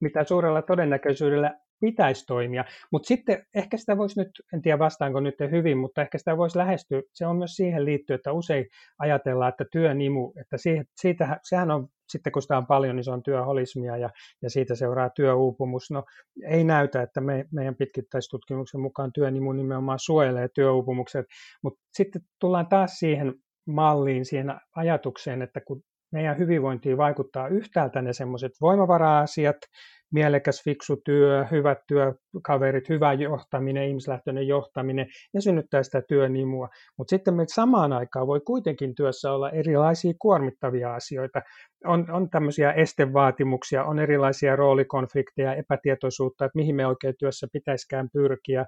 [0.00, 2.64] mitä suurella todennäköisyydellä pitäisi toimia.
[2.92, 6.58] Mutta sitten ehkä sitä voisi nyt, en tiedä vastaanko nyt hyvin, mutta ehkä sitä voisi
[6.58, 8.66] lähestyä, se on myös siihen liittyen, että usein
[8.98, 10.56] ajatellaan, että työnimu, että
[11.00, 14.10] siitä, sehän on sitten kun sitä on paljon, niin se on työholismia ja,
[14.42, 15.90] ja siitä seuraa työuupumus.
[15.90, 16.04] No
[16.48, 21.26] ei näytä, että me, meidän pitkittäistutkimuksen mukaan työnimu nimenomaan suojelee työuupumukset,
[21.62, 23.34] mutta sitten tullaan taas siihen
[23.66, 29.56] malliin, siihen ajatukseen, että kun meidän hyvinvointiin vaikuttaa yhtäältä ne semmoiset voimavara-asiat,
[30.12, 36.68] mielekäs, fiksu työ, hyvät työkaverit, hyvä johtaminen, ihmislähtöinen johtaminen ja synnyttää sitä työnimua.
[36.98, 41.42] Mutta sitten meitä samaan aikaan voi kuitenkin työssä olla erilaisia kuormittavia asioita.
[41.84, 48.66] On, on tämmöisiä estevaatimuksia, on erilaisia roolikonflikteja, epätietoisuutta, että mihin me oikein työssä pitäisikään pyrkiä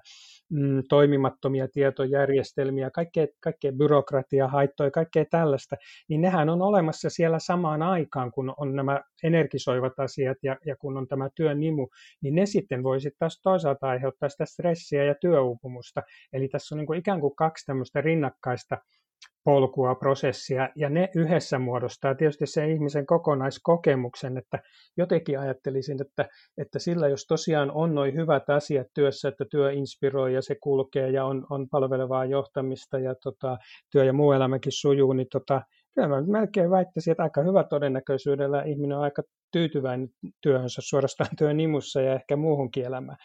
[0.49, 5.75] mm, toimimattomia tietojärjestelmiä, kaikkea, kaikkea byrokratia, haittoja, kaikkea tällaista,
[6.09, 10.97] niin nehän on olemassa siellä samaan aikaan, kun on nämä energisoivat asiat ja, ja kun
[10.97, 11.87] on tämä työn nimu,
[12.21, 16.01] niin ne sitten voi sitten taas toisaalta aiheuttaa sitä stressiä ja työuupumusta.
[16.33, 18.77] Eli tässä on niin kuin ikään kuin kaksi tämmöistä rinnakkaista
[19.49, 24.59] polkua, prosessia, ja ne yhdessä muodostaa tietysti sen ihmisen kokonaiskokemuksen, että
[24.97, 26.25] jotenkin ajattelisin, että,
[26.57, 31.09] että sillä jos tosiaan on noin hyvät asiat työssä, että työ inspiroi ja se kulkee
[31.09, 33.57] ja on, on palvelevaa johtamista ja tota,
[33.91, 35.61] työ ja muu elämäkin sujuu, niin tota,
[35.95, 40.09] kyllä mä melkein väittäisin, että aika hyvä todennäköisyydellä ihminen on aika tyytyväinen
[40.41, 43.17] työhönsä suorastaan työn imussa ja ehkä muuhunkin elämään.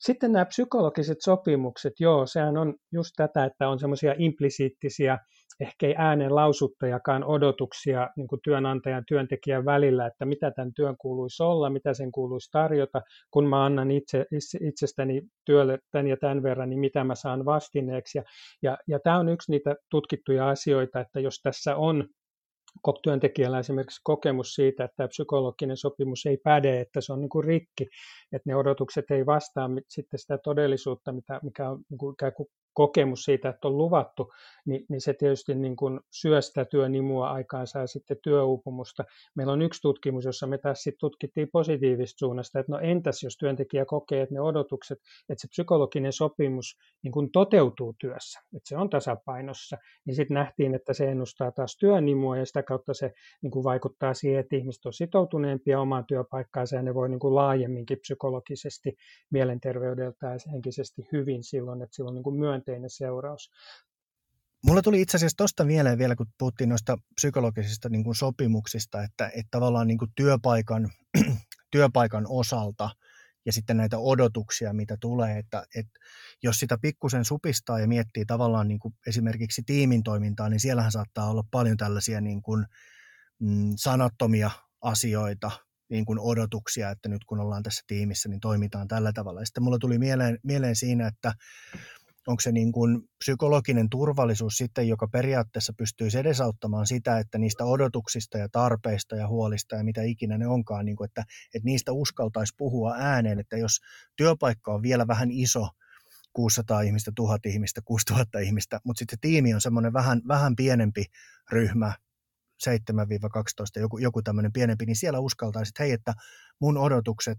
[0.00, 5.18] Sitten nämä psykologiset sopimukset, joo, sehän on just tätä, että on semmoisia implisiittisiä,
[5.60, 10.96] ehkä ei äänen lausuttajakaan odotuksia niin kuin työnantajan ja työntekijän välillä, että mitä tämän työn
[10.98, 14.26] kuuluisi olla, mitä sen kuuluisi tarjota, kun mä annan itse,
[14.60, 18.18] itsestäni työlle tämän ja tämän verran, niin mitä mä saan vastineeksi.
[18.18, 18.24] Ja,
[18.62, 22.08] ja, ja tämä on yksi niitä tutkittuja asioita, että jos tässä on
[23.02, 27.44] työntekijällä esimerkiksi kokemus siitä, että tämä psykologinen sopimus ei päde, että se on niin kuin
[27.44, 27.86] rikki,
[28.32, 33.24] että ne odotukset ei vastaa sitten sitä todellisuutta, mikä on niin kuin ikään kuin kokemus
[33.24, 34.32] siitä, että on luvattu,
[34.66, 39.04] niin, niin se tietysti niin kuin syö sitä työnimua aikaansa ja sitten työuupumusta.
[39.34, 43.36] Meillä on yksi tutkimus, jossa me taas sitten tutkittiin positiivista suunnasta, että no entäs jos
[43.36, 48.76] työntekijä kokee, että ne odotukset, että se psykologinen sopimus niin kuin toteutuu työssä, että se
[48.76, 53.12] on tasapainossa, niin sitten nähtiin, että se ennustaa taas työnimua ja sitä kautta se
[53.42, 57.34] niin kuin vaikuttaa siihen, että ihmiset on sitoutuneempia omaan työpaikkaansa ja ne voi niin kuin
[57.34, 58.96] laajemminkin psykologisesti,
[59.30, 63.50] mielenterveydeltä ja henkisesti hyvin silloin, että silloin niin kuin myönteinen seuraus.
[64.66, 69.26] Mulla tuli itse asiassa tuosta mieleen vielä, kun puhuttiin noista psykologisista niin kuin sopimuksista, että,
[69.26, 70.90] että tavallaan niin kuin työpaikan,
[71.72, 72.90] työpaikan osalta
[73.46, 76.00] ja sitten näitä odotuksia, mitä tulee, että, että
[76.42, 81.30] jos sitä pikkusen supistaa ja miettii tavallaan niin kuin esimerkiksi tiimin toimintaa, niin siellähän saattaa
[81.30, 82.66] olla paljon tällaisia niin kuin,
[83.38, 84.50] mm, sanattomia
[84.80, 85.50] asioita,
[85.90, 89.40] niin kuin odotuksia, että nyt kun ollaan tässä tiimissä, niin toimitaan tällä tavalla.
[89.40, 91.32] Ja sitten mulla tuli mieleen, mieleen siinä, että
[92.26, 98.38] onko se niin kuin psykologinen turvallisuus sitten, joka periaatteessa pystyy edesauttamaan sitä, että niistä odotuksista
[98.38, 102.54] ja tarpeista ja huolista ja mitä ikinä ne onkaan, niin kuin että, että niistä uskaltaisi
[102.56, 103.80] puhua ääneen, että jos
[104.16, 105.68] työpaikka on vielä vähän iso,
[106.32, 111.04] 600 ihmistä, 1000 ihmistä, 6000 ihmistä, mutta sitten tiimi on semmoinen vähän, vähän pienempi
[111.52, 111.94] ryhmä,
[112.68, 112.70] 7-12,
[113.80, 116.14] joku, joku tämmöinen pienempi, niin siellä uskaltaisit, hei, että
[116.60, 117.36] mun odotukset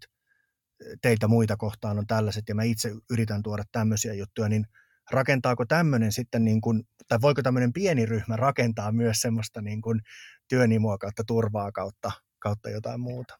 [1.01, 4.65] teitä muita kohtaan on tällaiset ja mä itse yritän tuoda tämmöisiä juttuja, niin
[5.11, 10.01] rakentaako tämmöinen sitten, niin kuin, tai voiko tämmöinen pieni ryhmä rakentaa myös semmoista niin kuin
[10.49, 13.37] työnimua kautta turvaa kautta, kautta jotain muuta?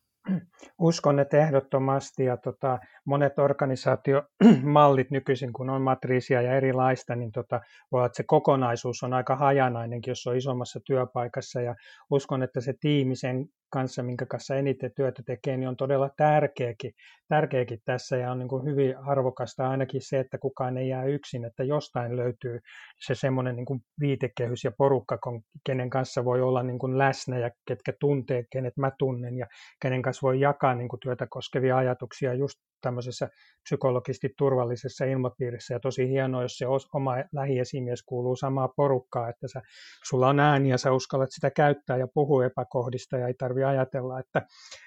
[0.80, 7.62] Uskon, että ehdottomasti ja tota, monet organisaatiomallit nykyisin, kun on matriisia ja erilaista, niin tota,
[7.92, 11.76] voi olla, että se kokonaisuus on aika hajanainenkin, jos on isommassa työpaikassa ja
[12.10, 16.92] uskon, että se tiimi sen kanssa, minkä kanssa eniten työtä tekee, niin on todella tärkeäkin,
[17.28, 21.46] tärkeäkin tässä ja on niin kuin hyvin arvokasta ainakin se, että kukaan ei jää yksin,
[21.46, 22.60] että jostain löytyy
[23.06, 25.20] se semmoinen niin kuin viitekehys ja porukka,
[25.66, 29.48] kenen kanssa voi olla niin kuin läsnä ja ketkä tuntee, kenet mä tunnen ja
[29.82, 33.30] kenen kanssa voi jakaa niin kuin työtä koskevia ajatuksia just tämmöisessä
[33.64, 39.62] psykologisesti turvallisessa ilmapiirissä ja tosi hienoa, jos se oma lähiesimies kuuluu samaa porukkaa, että sä,
[40.10, 44.20] sulla on ääni ja sä uskallat sitä käyttää ja puhua epäkohdista ja ei tarvi ajatella,
[44.20, 44.42] että,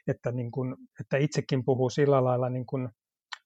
[0.06, 2.90] että, niin kun, että itsekin puhuu sillä lailla niin kun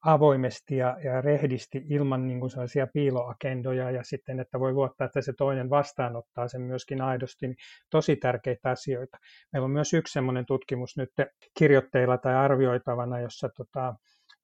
[0.05, 5.21] avoimesti ja, ja rehdisti ilman niin kuin sellaisia piiloagendoja ja sitten, että voi luottaa, että
[5.21, 7.57] se toinen vastaanottaa sen myöskin aidosti, niin
[7.91, 9.19] tosi tärkeitä asioita.
[9.53, 11.11] Meillä on myös yksi sellainen tutkimus nyt
[11.59, 13.95] kirjoitteilla tai arvioitavana, jossa tota,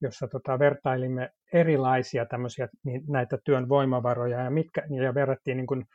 [0.01, 5.85] jossa tota, vertailimme erilaisia tämmöisiä, niin näitä työn voimavaroja ja, mitkä, ja verrattiin niin kuin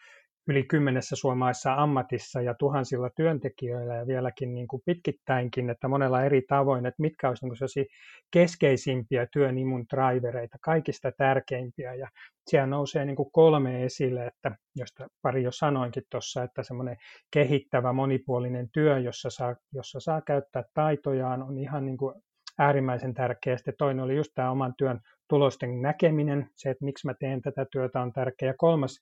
[0.49, 6.42] yli kymmenessä suomalaisessa ammatissa ja tuhansilla työntekijöillä ja vieläkin niin kuin pitkittäinkin, että monella eri
[6.42, 7.87] tavoin, että mitkä olisivat niin
[8.31, 11.95] keskeisimpiä työn imun drivereita, kaikista tärkeimpiä.
[11.95, 12.09] Ja
[12.47, 16.97] siellä nousee niin kuin kolme esille, että, josta pari jo sanoinkin tuossa, että semmoinen
[17.31, 22.14] kehittävä monipuolinen työ, jossa saa, jossa saa käyttää taitojaan, on ihan niin kuin
[22.59, 23.57] äärimmäisen tärkeä.
[23.57, 27.66] Sitten toinen oli just tämä oman työn tulosten näkeminen, se, että miksi mä teen tätä
[27.73, 28.49] työtä on tärkeä.
[28.49, 28.99] Ja kolmas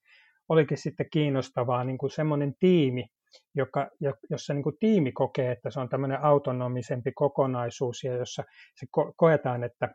[0.48, 3.06] olikin sitten kiinnostavaa niin kuin semmoinen tiimi,
[3.54, 3.90] joka,
[4.30, 9.12] jossa niin kuin tiimi kokee, että se on tämmöinen autonomisempi kokonaisuus ja jossa se ko-
[9.16, 9.88] koetaan, että,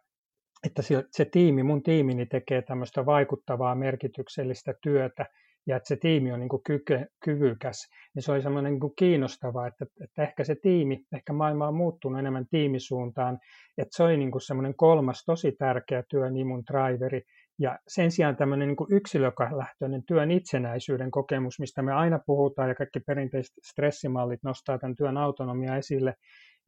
[0.65, 5.25] että se, se tiimi, mun tiimini tekee tämmöistä vaikuttavaa merkityksellistä työtä
[5.67, 9.67] ja että se tiimi on niin kuin kyke, kyvykäs, niin se oli semmoinen niin kiinnostavaa,
[9.67, 13.39] että, että ehkä se tiimi, ehkä maailma on muuttunut enemmän tiimisuuntaan,
[13.77, 17.21] että se oli niin kuin semmoinen kolmas tosi tärkeä työn imun driveri,
[17.59, 22.75] ja sen sijaan tämmöinen niin kuin yksilölähtöinen työn itsenäisyyden kokemus, mistä me aina puhutaan ja
[22.75, 26.13] kaikki perinteiset stressimallit nostaa tämän työn autonomia esille,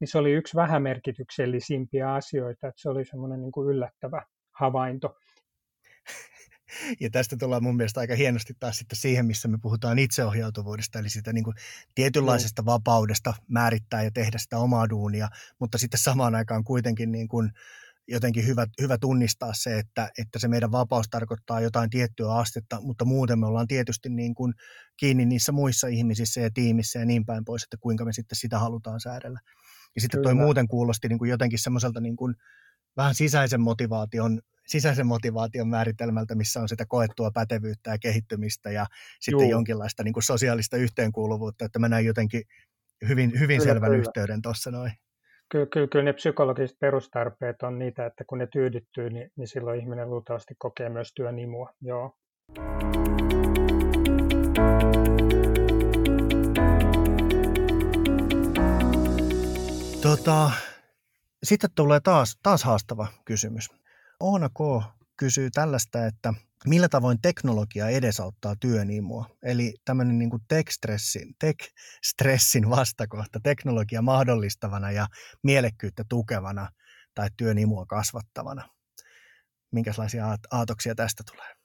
[0.00, 4.22] niin se oli yksi vähämerkityksellisimpiä asioita, että se oli semmoinen niin kuin yllättävä
[4.54, 5.16] havainto.
[7.00, 11.10] Ja tästä tullaan mun mielestä aika hienosti taas sitten siihen, missä me puhutaan itseohjautuvuudesta, eli
[11.10, 11.56] sitä niin kuin
[11.94, 17.52] tietynlaisesta vapaudesta määrittää ja tehdä sitä omaa duunia, mutta sitten samaan aikaan kuitenkin niin kuin
[18.08, 23.04] jotenkin hyvä, hyvä tunnistaa se, että, että se meidän vapaus tarkoittaa jotain tiettyä astetta, mutta
[23.04, 24.54] muuten me ollaan tietysti niin kuin
[24.96, 28.58] kiinni niissä muissa ihmisissä ja tiimissä ja niin päin pois, että kuinka me sitten sitä
[28.58, 29.40] halutaan säädellä.
[29.94, 30.34] Ja sitten Kyllä.
[30.34, 32.34] toi muuten kuulosti niin kuin jotenkin semmoiselta niin kuin
[32.96, 38.86] vähän sisäisen motivaation, sisäisen motivaation määritelmältä, missä on sitä koettua pätevyyttä ja kehittymistä ja
[39.20, 39.50] sitten Juu.
[39.50, 42.42] jonkinlaista niin kuin sosiaalista yhteenkuuluvuutta, että mä näin jotenkin
[43.08, 44.00] hyvin, hyvin kyllä, selvän kyllä.
[44.00, 44.92] yhteyden tuossa noin.
[45.48, 49.80] Kyllä, kyllä, kyllä ne psykologiset perustarpeet on niitä, että kun ne tyydyttyy, niin, niin silloin
[49.80, 51.74] ihminen luultavasti kokee myös työn imua.
[51.80, 52.16] Joo.
[60.02, 60.50] Tota,
[61.42, 63.81] sitten tulee taas, taas haastava kysymys.
[64.22, 64.84] Oona K.
[65.16, 66.34] kysyy tällaista, että
[66.66, 69.26] millä tavoin teknologia edesauttaa työnimua.
[69.42, 75.06] Eli tämmöinen niin kuin tech-stressin, tech-stressin vastakohta teknologia mahdollistavana ja
[75.42, 76.68] mielekkyyttä tukevana
[77.14, 78.68] tai työnimua kasvattavana.
[79.72, 81.61] Minkälaisia aatoksia tästä tulee?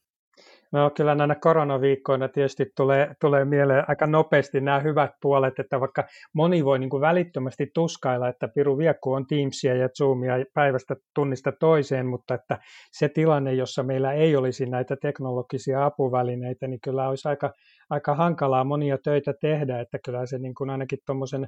[0.71, 6.03] No kyllä näinä koronaviikkoina tietysti tulee, tulee mieleen aika nopeasti nämä hyvät puolet, että vaikka
[6.33, 11.51] moni voi niin kuin välittömästi tuskailla, että Piru Viekku on Teamsia ja Zoomia päivästä tunnista
[11.59, 12.57] toiseen, mutta että
[12.91, 17.53] se tilanne, jossa meillä ei olisi näitä teknologisia apuvälineitä, niin kyllä olisi aika,
[17.89, 21.47] aika hankalaa monia töitä tehdä, että kyllä se niin kuin ainakin tuommoisen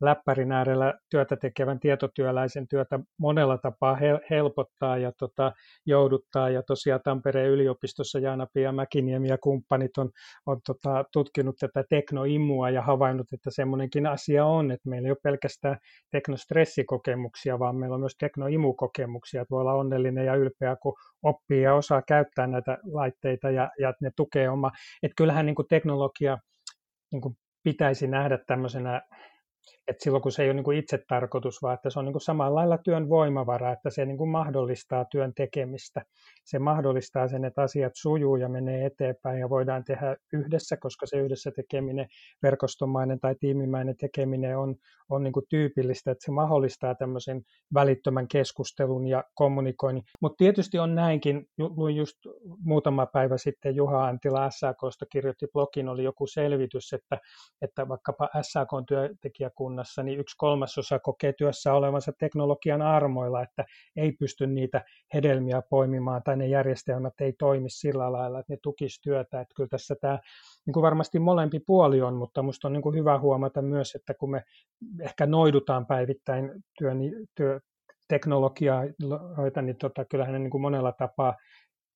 [0.00, 3.98] läppärin äärellä työtä tekevän tietotyöläisen työtä monella tapaa
[4.30, 5.52] helpottaa ja tota,
[5.86, 6.50] jouduttaa.
[6.50, 10.10] Ja tosiaan Tampereen yliopistossa Jaana-Pia Mäkiniemi ja kumppanit on,
[10.46, 15.18] on tota, tutkinut tätä teknoimua ja havainnut, että semmoinenkin asia on, että meillä ei ole
[15.22, 15.78] pelkästään
[16.10, 19.42] teknostressikokemuksia, vaan meillä on myös teknoimukokemuksia.
[19.42, 23.94] Että voi olla onnellinen ja ylpeä, kun oppii ja osaa käyttää näitä laitteita ja, ja
[24.00, 24.70] ne tukee oma.
[25.02, 26.38] Että kyllähän niin kuin teknologia
[27.12, 29.02] niin kuin pitäisi nähdä tämmöisenä
[29.88, 32.22] että silloin kun se ei ole niin itse tarkoitus, vaan että se on niin kuin
[32.22, 36.02] samalla lailla työn voimavara, että se niin kuin mahdollistaa työn tekemistä.
[36.44, 41.16] Se mahdollistaa sen, että asiat sujuu ja menee eteenpäin ja voidaan tehdä yhdessä, koska se
[41.16, 42.06] yhdessä tekeminen,
[42.42, 44.74] verkostomainen tai tiimimäinen tekeminen on,
[45.08, 47.42] on niin kuin tyypillistä, että se mahdollistaa tämmöisen
[47.74, 50.04] välittömän keskustelun ja kommunikoinnin.
[50.20, 52.16] Mutta tietysti on näinkin, luin just
[52.58, 57.18] muutama päivä sitten Juha Antila SAKsta kirjoitti blogin, oli joku selvitys, että,
[57.62, 58.68] että vaikkapa SAK
[59.56, 63.64] työntekijäkunnassa, niin yksi kolmasosa kokee työssä olevansa teknologian armoilla, että
[63.96, 69.02] ei pysty niitä hedelmiä poimimaan tai ne järjestelmät ei toimi sillä lailla, että ne tukisi
[69.02, 69.40] työtä.
[69.40, 70.18] Että kyllä tässä tämä
[70.66, 74.14] niin kuin varmasti molempi puoli on, mutta minusta on niin kuin hyvä huomata myös, että
[74.14, 74.42] kun me
[75.00, 76.98] ehkä noidutaan päivittäin työn,
[77.34, 77.60] työ,
[78.08, 78.82] teknologiaa,
[79.62, 81.34] niin tota, kyllähän ne niin kuin monella tapaa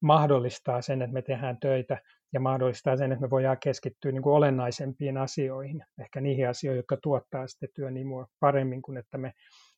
[0.03, 1.99] mahdollistaa sen, että me tehdään töitä
[2.33, 6.97] ja mahdollistaa sen, että me voidaan keskittyä niin kuin olennaisempiin asioihin, ehkä niihin asioihin, jotka
[7.03, 9.33] tuottaa sitten työn imua paremmin kuin että me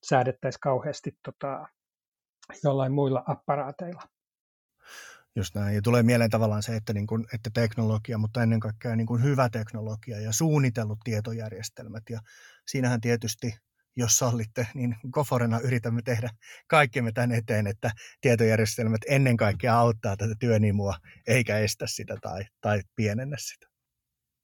[0.09, 1.67] säädettäisiin kauheasti tota,
[2.65, 4.03] jollain muilla apparaateilla.
[5.37, 5.75] Just näin.
[5.75, 9.23] Ja tulee mieleen tavallaan se, että, niin kuin, että teknologia, mutta ennen kaikkea niin kuin
[9.23, 12.03] hyvä teknologia ja suunnitellut tietojärjestelmät.
[12.11, 12.21] Ja
[12.67, 13.55] siinähän tietysti
[13.97, 16.31] jos sallitte, niin Koforena yritämme tehdä
[16.67, 17.91] kaikkemme tämän eteen, että
[18.21, 20.95] tietojärjestelmät ennen kaikkea auttaa tätä työnimua,
[21.27, 23.67] eikä estä sitä tai, tai pienennä sitä.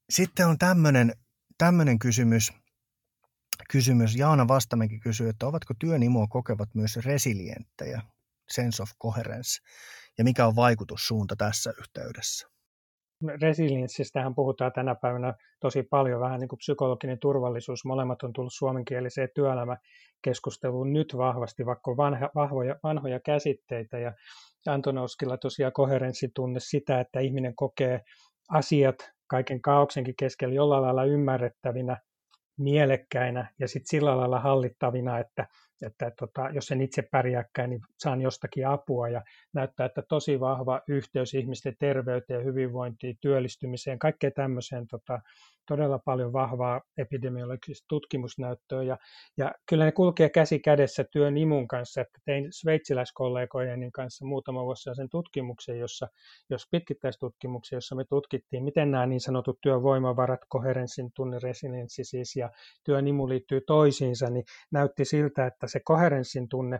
[0.09, 1.13] Sitten on tämmöinen,
[1.57, 2.53] tämmöinen kysymys,
[3.69, 4.15] kysymys.
[4.15, 8.01] Jaana Vastamäki kysyy, että ovatko työnimua kokevat myös resilienttejä,
[8.51, 9.61] sense of coherence,
[10.17, 12.47] ja mikä on vaikutussuunta tässä yhteydessä?
[13.41, 17.85] Resilienssistähän puhutaan tänä päivänä tosi paljon, vähän niin kuin psykologinen turvallisuus.
[17.85, 23.99] Molemmat on tullut suomenkieliseen työelämäkeskusteluun nyt vahvasti, vaikka on vanha, vahvoja, vanhoja käsitteitä.
[23.99, 24.13] Ja
[24.67, 28.01] Antonovskilla tosiaan koherenssitunne sitä, että ihminen kokee
[28.49, 28.95] asiat
[29.27, 31.97] kaiken kaauksenkin keskellä jollain lailla ymmärrettävinä,
[32.57, 35.47] mielekkäinä ja sitten sillä lailla hallittavina, että
[35.81, 39.09] että tota, jos en itse pärjääkään, niin saan jostakin apua.
[39.09, 39.21] Ja
[39.53, 45.19] näyttää, että tosi vahva yhteys ihmisten terveyteen, hyvinvointiin, työllistymiseen, kaikkeen tämmöiseen tota,
[45.69, 48.97] todella paljon vahvaa epidemiologista tutkimusnäyttöä ja,
[49.37, 54.89] ja kyllä ne kulkee käsi kädessä työn imun kanssa, että tein sveitsiläiskollegojen kanssa muutama vuosi
[54.93, 56.07] sen tutkimuksen, jossa,
[56.49, 62.49] jos pitkittäistutkimuksen, jossa me tutkittiin, miten nämä niin sanotut työvoimavarat, koherenssin tunne, resilienssi siis ja
[62.83, 66.79] työn imu liittyy toisiinsa, niin näytti siltä, että se koherenssin tunne,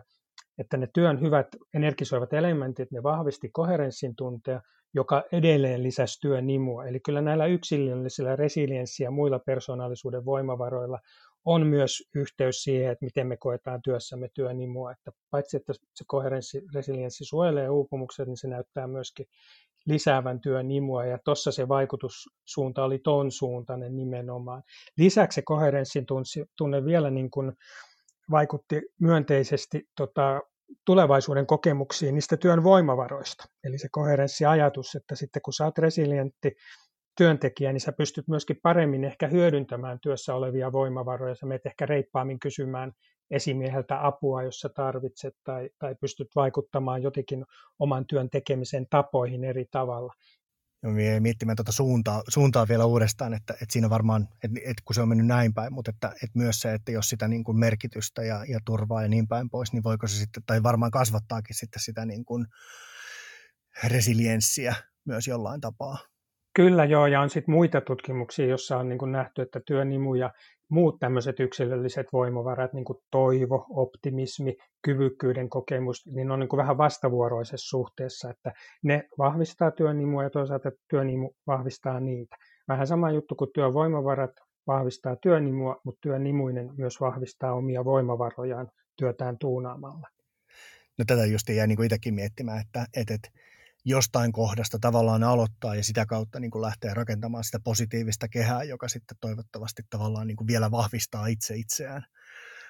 [0.58, 4.60] että ne työn hyvät energisoivat elementit, ne vahvisti koherenssin tuntea,
[4.94, 6.86] joka edelleen lisäsi työn imua.
[6.86, 10.98] Eli kyllä näillä yksilöllisillä resilienssi- ja muilla persoonallisuuden voimavaroilla
[11.44, 14.92] on myös yhteys siihen, että miten me koetaan työssämme työn imua.
[14.92, 19.26] Että paitsi että se koherenssi, resilienssi suojelee uupumukset, niin se näyttää myöskin
[19.86, 24.62] lisäävän työn imua, ja tuossa se vaikutussuunta oli ton suuntainen nimenomaan.
[24.96, 26.06] Lisäksi se koherenssin
[26.56, 27.52] tunne vielä niin kuin
[28.30, 30.40] vaikutti myönteisesti tota,
[30.86, 33.44] tulevaisuuden kokemuksiin niistä työn voimavaroista.
[33.64, 36.56] Eli se koherenssiajatus, että sitten kun sä oot resilientti
[37.16, 41.34] työntekijä, niin sä pystyt myöskin paremmin ehkä hyödyntämään työssä olevia voimavaroja.
[41.34, 42.92] Sä menet ehkä reippaammin kysymään
[43.30, 47.44] esimieheltä apua, jos sä tarvitset, tai, tai pystyt vaikuttamaan jotenkin
[47.78, 50.12] oman työn tekemisen tapoihin eri tavalla
[51.20, 55.08] miettimään tuota suuntaa, suuntaa vielä uudestaan, että, että siinä varmaan, että, että kun se on
[55.08, 58.44] mennyt näin päin, mutta että, että myös se, että jos sitä niin kuin merkitystä ja,
[58.44, 62.04] ja turvaa ja niin päin pois, niin voiko se sitten, tai varmaan kasvattaakin sitten sitä
[62.06, 62.46] niin kuin
[63.84, 64.74] resilienssiä
[65.04, 65.98] myös jollain tapaa.
[66.54, 70.30] Kyllä joo, ja on sitten muita tutkimuksia, joissa on niin nähty, että työnimu ja
[70.70, 78.30] muut tämmöiset yksilölliset voimavarat, niin toivo, optimismi, kyvykkyyden kokemus, niin on niin vähän vastavuoroisessa suhteessa,
[78.30, 78.52] että
[78.84, 82.36] ne vahvistaa työnimua ja toisaalta työnimu vahvistaa niitä.
[82.68, 84.30] Vähän sama juttu kuin työvoimavarat
[84.66, 90.08] vahvistaa työnimua, mutta työnimuinen myös vahvistaa omia voimavarojaan työtään tuunaamalla.
[90.98, 93.28] No tätä just jäi niin itsekin miettimään, että, että, että
[93.84, 98.88] jostain kohdasta tavallaan aloittaa ja sitä kautta niin kuin lähtee rakentamaan sitä positiivista kehää, joka
[98.88, 102.04] sitten toivottavasti tavallaan niin kuin vielä vahvistaa itse itseään.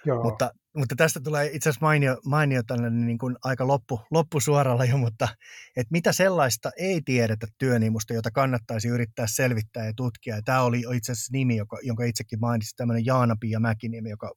[0.05, 0.23] Joo.
[0.23, 4.97] Mutta, mutta tästä tulee itse asiassa mainio, mainio tällainen niin kuin aika loppu, loppusuoralla jo,
[4.99, 5.29] mutta
[5.77, 10.37] että mitä sellaista ei tiedetä työnimusta, jota kannattaisi yrittää selvittää ja tutkia.
[10.37, 14.33] Ja tämä oli itse asiassa nimi, joka, jonka itsekin mainitsin, tämmöinen Jaana-Pia Mäkinimi, joka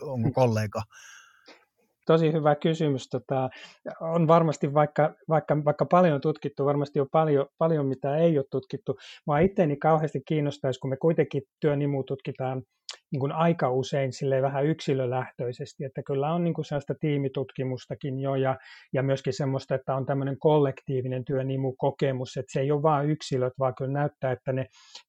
[0.00, 0.82] on kollega
[2.06, 3.08] tosi hyvä kysymys.
[3.08, 3.48] Tota,
[4.00, 8.98] on varmasti, vaikka, vaikka, vaikka paljon tutkittu, varmasti on paljon, paljon mitä ei ole tutkittu.
[9.26, 12.62] Mä itseäni kauheasti kiinnostaisi, kun me kuitenkin työnimu tutkitaan
[13.14, 18.34] niin kuin aika usein sille vähän yksilölähtöisesti, että kyllä on niin kuin sellaista tiimitutkimustakin jo
[18.34, 18.56] ja,
[18.92, 23.74] ja myöskin semmoista, että on tämmöinen kollektiivinen työnimu-kokemus, että se ei ole vain yksilöt, vaan
[23.74, 24.66] kyllä näyttää, että ne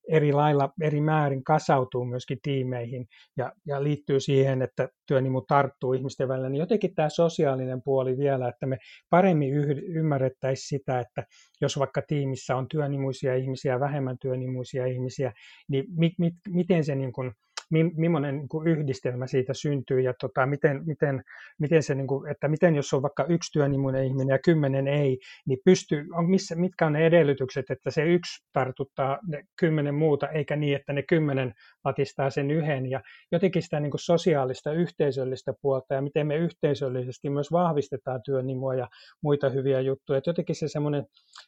[0.10, 6.28] eri lailla, eri määrin kasautuu myöskin tiimeihin ja, ja liittyy siihen, että työnimu tarttuu ihmisten
[6.28, 8.78] välillä, niin jotenkin tämä sosiaalinen puoli vielä, että me
[9.10, 9.54] paremmin
[9.84, 11.24] ymmärrettäisiin sitä, että
[11.62, 15.34] jos vaikka tiimissä on työnimuisia ihmisiä, vähemmän työnimuisia ihmisiä,
[15.70, 17.32] niin mi, mi, miten se niin kuin
[17.72, 21.24] millainen niin yhdistelmä siitä syntyy ja tota, miten, miten,
[21.60, 25.20] miten se, niin kuin, että miten jos on vaikka yksi työnimuinen ihminen ja kymmenen ei,
[25.48, 30.28] niin pystyy, on missä, mitkä on ne edellytykset, että se yksi tartuttaa ne kymmenen muuta,
[30.30, 31.54] eikä niin, että ne kymmenen
[31.86, 33.02] latistaa sen yhden ja
[33.32, 38.88] jotenkin sitä niin kuin sosiaalista, yhteisöllistä puolta ja miten me yhteisöllisesti myös vahvistetaan työnimua ja
[39.22, 40.18] muita hyviä juttuja.
[40.18, 41.06] Että jotenkin se semmoinen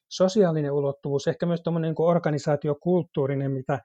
[0.09, 3.80] sosiaalinen ulottuvuus, ehkä myös tuommoinen niin organisaatiokulttuurinen, mitä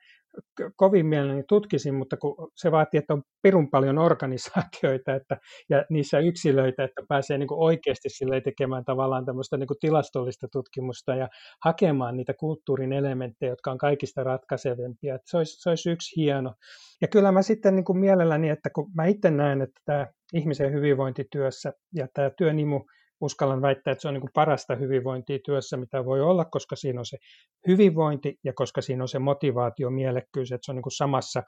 [0.76, 5.37] kovin mielelläni tutkisin, mutta kun se vaatii, että on pirun paljon organisaatioita että,
[5.70, 11.28] ja niissä yksilöitä, että pääsee niin oikeasti sille tekemään tavallaan tämmöistä niin tilastollista tutkimusta ja
[11.64, 15.14] hakemaan niitä kulttuurin elementtejä, jotka on kaikista ratkaisevempia.
[15.14, 16.55] Että se, olisi, se olisi yksi hieno.
[17.01, 20.72] Ja kyllä mä sitten niin kuin mielelläni, että kun mä itse näen, että tämä ihmisen
[20.72, 22.80] hyvinvointityössä ja tämä työnimu
[23.23, 27.07] uskallan väittää, että se on niin parasta hyvinvointia työssä, mitä voi olla, koska siinä on
[27.07, 27.18] se
[27.66, 31.43] hyvinvointi ja koska siinä on se motivaatio, mielekkyys, että se on niin samassa,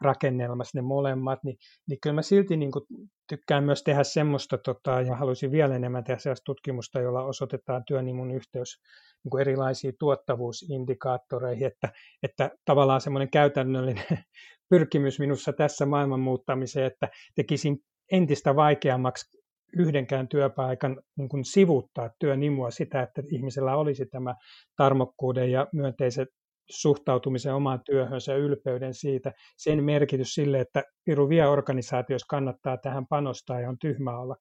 [0.00, 1.56] rakennelmassa ne molemmat, niin,
[1.88, 2.84] niin kyllä mä silti niin kuin
[3.28, 8.30] tykkään myös tehdä semmoista, tota, ja haluaisin vielä enemmän tehdä sellaista tutkimusta, jolla osoitetaan työnimun
[8.30, 8.80] yhteys
[9.24, 11.88] niin kuin erilaisiin tuottavuusindikaattoreihin, että,
[12.22, 14.04] että tavallaan semmoinen käytännöllinen
[14.70, 17.78] pyrkimys minussa tässä maailman muuttamiseen, että tekisin
[18.12, 19.38] entistä vaikeammaksi
[19.78, 24.34] yhdenkään työpaikan niin kuin sivuttaa työnimua sitä, että ihmisellä olisi tämä
[24.76, 26.26] tarmokkuuden ja myönteisen
[26.70, 33.06] suhtautumisen omaan työhönsä ja ylpeyden siitä, sen merkitys sille, että Piru vie organisaatioissa kannattaa tähän
[33.06, 34.36] panostaa ja on tyhmää olla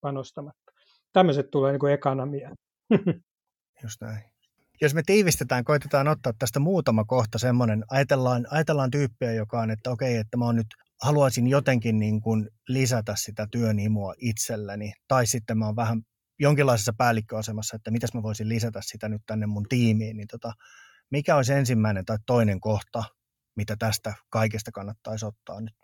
[0.00, 0.72] panostamatta.
[1.12, 2.56] Tämmöiset tulee niin kuin ekana mieleen.
[3.82, 4.31] Just näin.
[4.82, 9.90] Jos me tiivistetään, koitetaan ottaa tästä muutama kohta semmoinen, ajatellaan, ajatellaan tyyppiä, joka on, että
[9.90, 10.66] okei, että mä oon nyt
[11.02, 16.02] haluaisin jotenkin niin kuin lisätä sitä työnimua itselleni, tai sitten mä oon vähän
[16.38, 20.52] jonkinlaisessa päällikköasemassa, että mitäs mä voisin lisätä sitä nyt tänne mun tiimiin, niin tota,
[21.10, 23.04] mikä olisi ensimmäinen tai toinen kohta,
[23.56, 25.74] mitä tästä kaikesta kannattaisi ottaa nyt?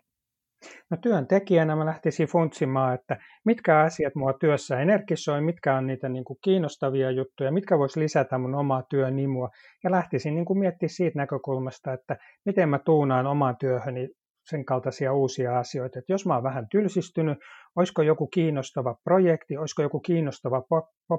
[0.91, 6.23] No työntekijänä mä lähtisin funtsimaan, että mitkä asiat mua työssä energisoi, mitkä on niitä niin
[6.23, 9.49] kuin kiinnostavia juttuja, mitkä voisi lisätä mun omaa työnimua.
[9.83, 14.09] Ja lähtisin niin kuin miettimään siitä näkökulmasta, että miten mä tuunaan omaan työhöni
[14.49, 15.99] sen kaltaisia uusia asioita.
[15.99, 17.37] Että jos mä oon vähän tylsistynyt,
[17.75, 20.63] olisiko joku kiinnostava projekti, olisiko joku kiinnostava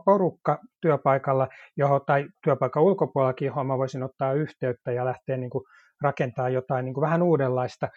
[0.04, 5.64] porukka työpaikalla johon, tai työpaikan ulkopuolellakin, johon mä voisin ottaa yhteyttä ja lähteä niin kuin
[6.02, 7.88] rakentaa jotain niin kuin vähän uudenlaista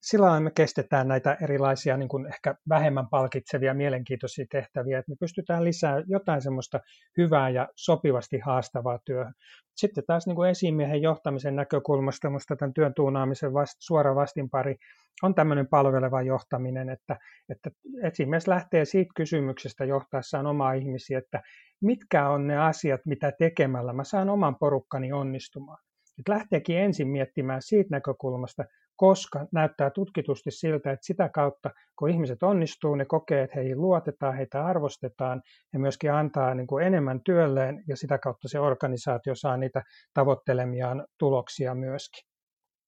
[0.00, 5.64] sillä me kestetään näitä erilaisia niin kuin ehkä vähemmän palkitsevia, mielenkiintoisia tehtäviä, että me pystytään
[5.64, 6.80] lisää jotain semmoista
[7.16, 9.34] hyvää ja sopivasti haastavaa työhön.
[9.76, 14.76] Sitten taas niin kuin esimiehen johtamisen näkökulmasta minusta tämän työn tuunaamisen vast, suora vastinpari
[15.22, 17.16] on tämmöinen palveleva johtaminen, että,
[17.48, 17.70] että
[18.02, 21.42] esimies lähtee siitä kysymyksestä johtaessaan omaa ihmisiä, että
[21.80, 25.87] mitkä on ne asiat, mitä tekemällä mä saan oman porukkani onnistumaan.
[26.18, 28.64] Että lähteekin ensin miettimään siitä näkökulmasta,
[28.96, 34.36] koska näyttää tutkitusti siltä, että sitä kautta, kun ihmiset onnistuu, ne kokee, että heihin luotetaan,
[34.36, 35.42] heitä arvostetaan
[35.72, 39.82] ja myöskin antaa niin kuin enemmän työlleen ja sitä kautta se organisaatio saa niitä
[40.14, 42.28] tavoittelemiaan tuloksia myöskin.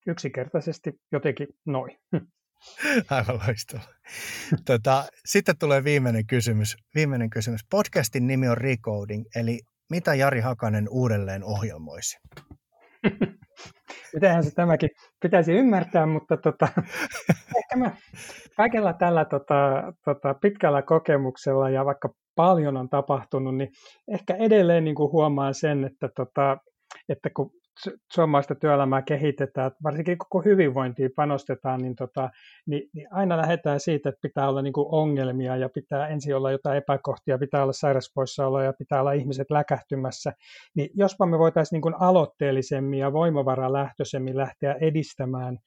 [0.06, 1.96] Yksinkertaisesti jotenkin noin.
[3.10, 3.82] Aivan loistava.
[4.66, 6.76] Tota, sitten tulee viimeinen kysymys.
[6.94, 7.60] Viimeinen kysymys.
[7.70, 9.60] Podcastin nimi on Recoding, eli
[9.90, 12.18] mitä Jari Hakanen uudelleen ohjelmoisi?
[14.14, 14.90] Mitenhän se tämäkin
[15.22, 16.68] pitäisi ymmärtää, mutta tota,
[17.58, 17.96] ehkä mä
[18.56, 23.68] kaikella tällä tota, tota, pitkällä kokemuksella ja vaikka paljon on tapahtunut, niin
[24.14, 26.56] ehkä edelleen niin kuin huomaan sen, että, tota,
[27.08, 27.50] että kun
[28.12, 32.30] suomalaista työelämää kehitetään, varsinkin koko hyvinvointiin panostetaan, niin, tota,
[32.66, 36.50] niin, niin aina lähdetään siitä, että pitää olla niin kuin ongelmia ja pitää ensin olla
[36.50, 40.32] jotain epäkohtia, pitää olla sairauspoissaoloja ja pitää olla ihmiset läkähtymässä.
[40.74, 45.58] Niin jospa me voitaisiin niin kuin aloitteellisemmin ja voimavaralähtöisemmin lähteä edistämään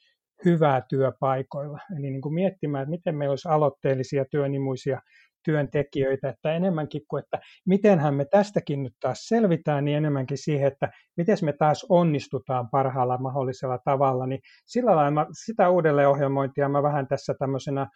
[0.45, 1.80] hyvää työpaikoilla.
[1.99, 5.01] Eli niin kuin miettimään, että miten meillä olisi aloitteellisia työnimuisia
[5.44, 10.91] työntekijöitä, että enemmänkin kuin, että mitenhän me tästäkin nyt taas selvitään, niin enemmänkin siihen, että
[11.18, 17.08] miten me taas onnistutaan parhaalla mahdollisella tavalla, niin sillä lailla mä, sitä uudelleenohjelmointia mä vähän
[17.08, 17.88] tässä tämmöisenä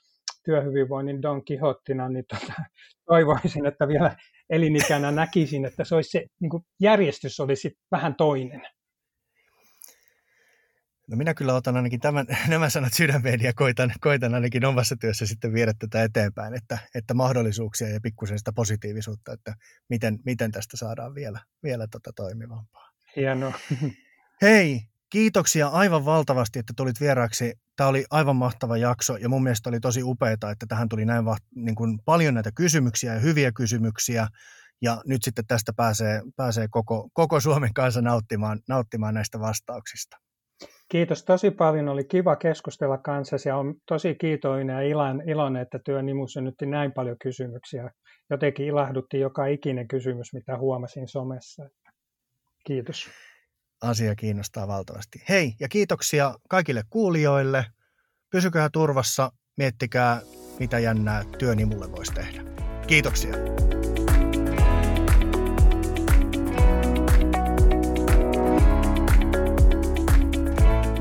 [0.45, 2.53] työhyvinvoinnin Don Quixottina, niin tota,
[3.05, 4.15] toivoisin, että vielä
[4.49, 8.61] elinikänä näkisin, että se, olisi se niin järjestys olisi vähän toinen.
[11.09, 15.25] No minä kyllä otan ainakin tämän, nämä sanat sydämeen ja koitan, koitan ainakin omassa työssä
[15.25, 19.55] sitten viedä tätä eteenpäin, että, että mahdollisuuksia ja pikkusen sitä positiivisuutta, että
[19.89, 22.91] miten, miten tästä saadaan vielä, vielä tota toimivampaa.
[23.15, 23.53] Hienoa.
[24.41, 27.53] Hei, kiitoksia aivan valtavasti, että tulit vieraaksi.
[27.75, 31.25] Tämä oli aivan mahtava jakso ja mun mielestä oli tosi upeaa, että tähän tuli näin
[31.25, 34.27] va- niin kuin paljon näitä kysymyksiä ja hyviä kysymyksiä.
[34.81, 40.17] Ja nyt sitten tästä pääsee, pääsee koko, koko Suomen kanssa nauttimaan, nauttimaan näistä vastauksista.
[40.89, 44.81] Kiitos tosi paljon, oli kiva keskustella kanssasi ja on tosi kiitollinen ja
[45.25, 47.91] iloinen, että työnimus synnytti näin paljon kysymyksiä.
[48.29, 51.69] Jotenkin ilahdutti joka ikinen kysymys, mitä huomasin somessa.
[52.65, 53.09] Kiitos.
[53.81, 55.23] Asia kiinnostaa valtavasti.
[55.29, 57.65] Hei ja kiitoksia kaikille kuulijoille.
[58.31, 60.21] Pysykää turvassa, miettikää
[60.59, 62.43] mitä jännää työnimulle voisi tehdä.
[62.87, 63.33] Kiitoksia.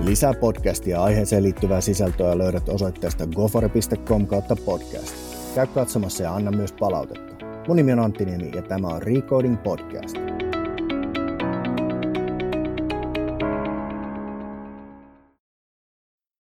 [0.07, 5.15] Lisää podcastia aiheeseen liittyvää sisältöä löydät osoitteesta gofore.com kautta podcast.
[5.55, 7.47] Käy katsomassa ja anna myös palautetta.
[7.69, 10.26] Mun nimi on Antti Niemi ja tämä on Recoding Podcast.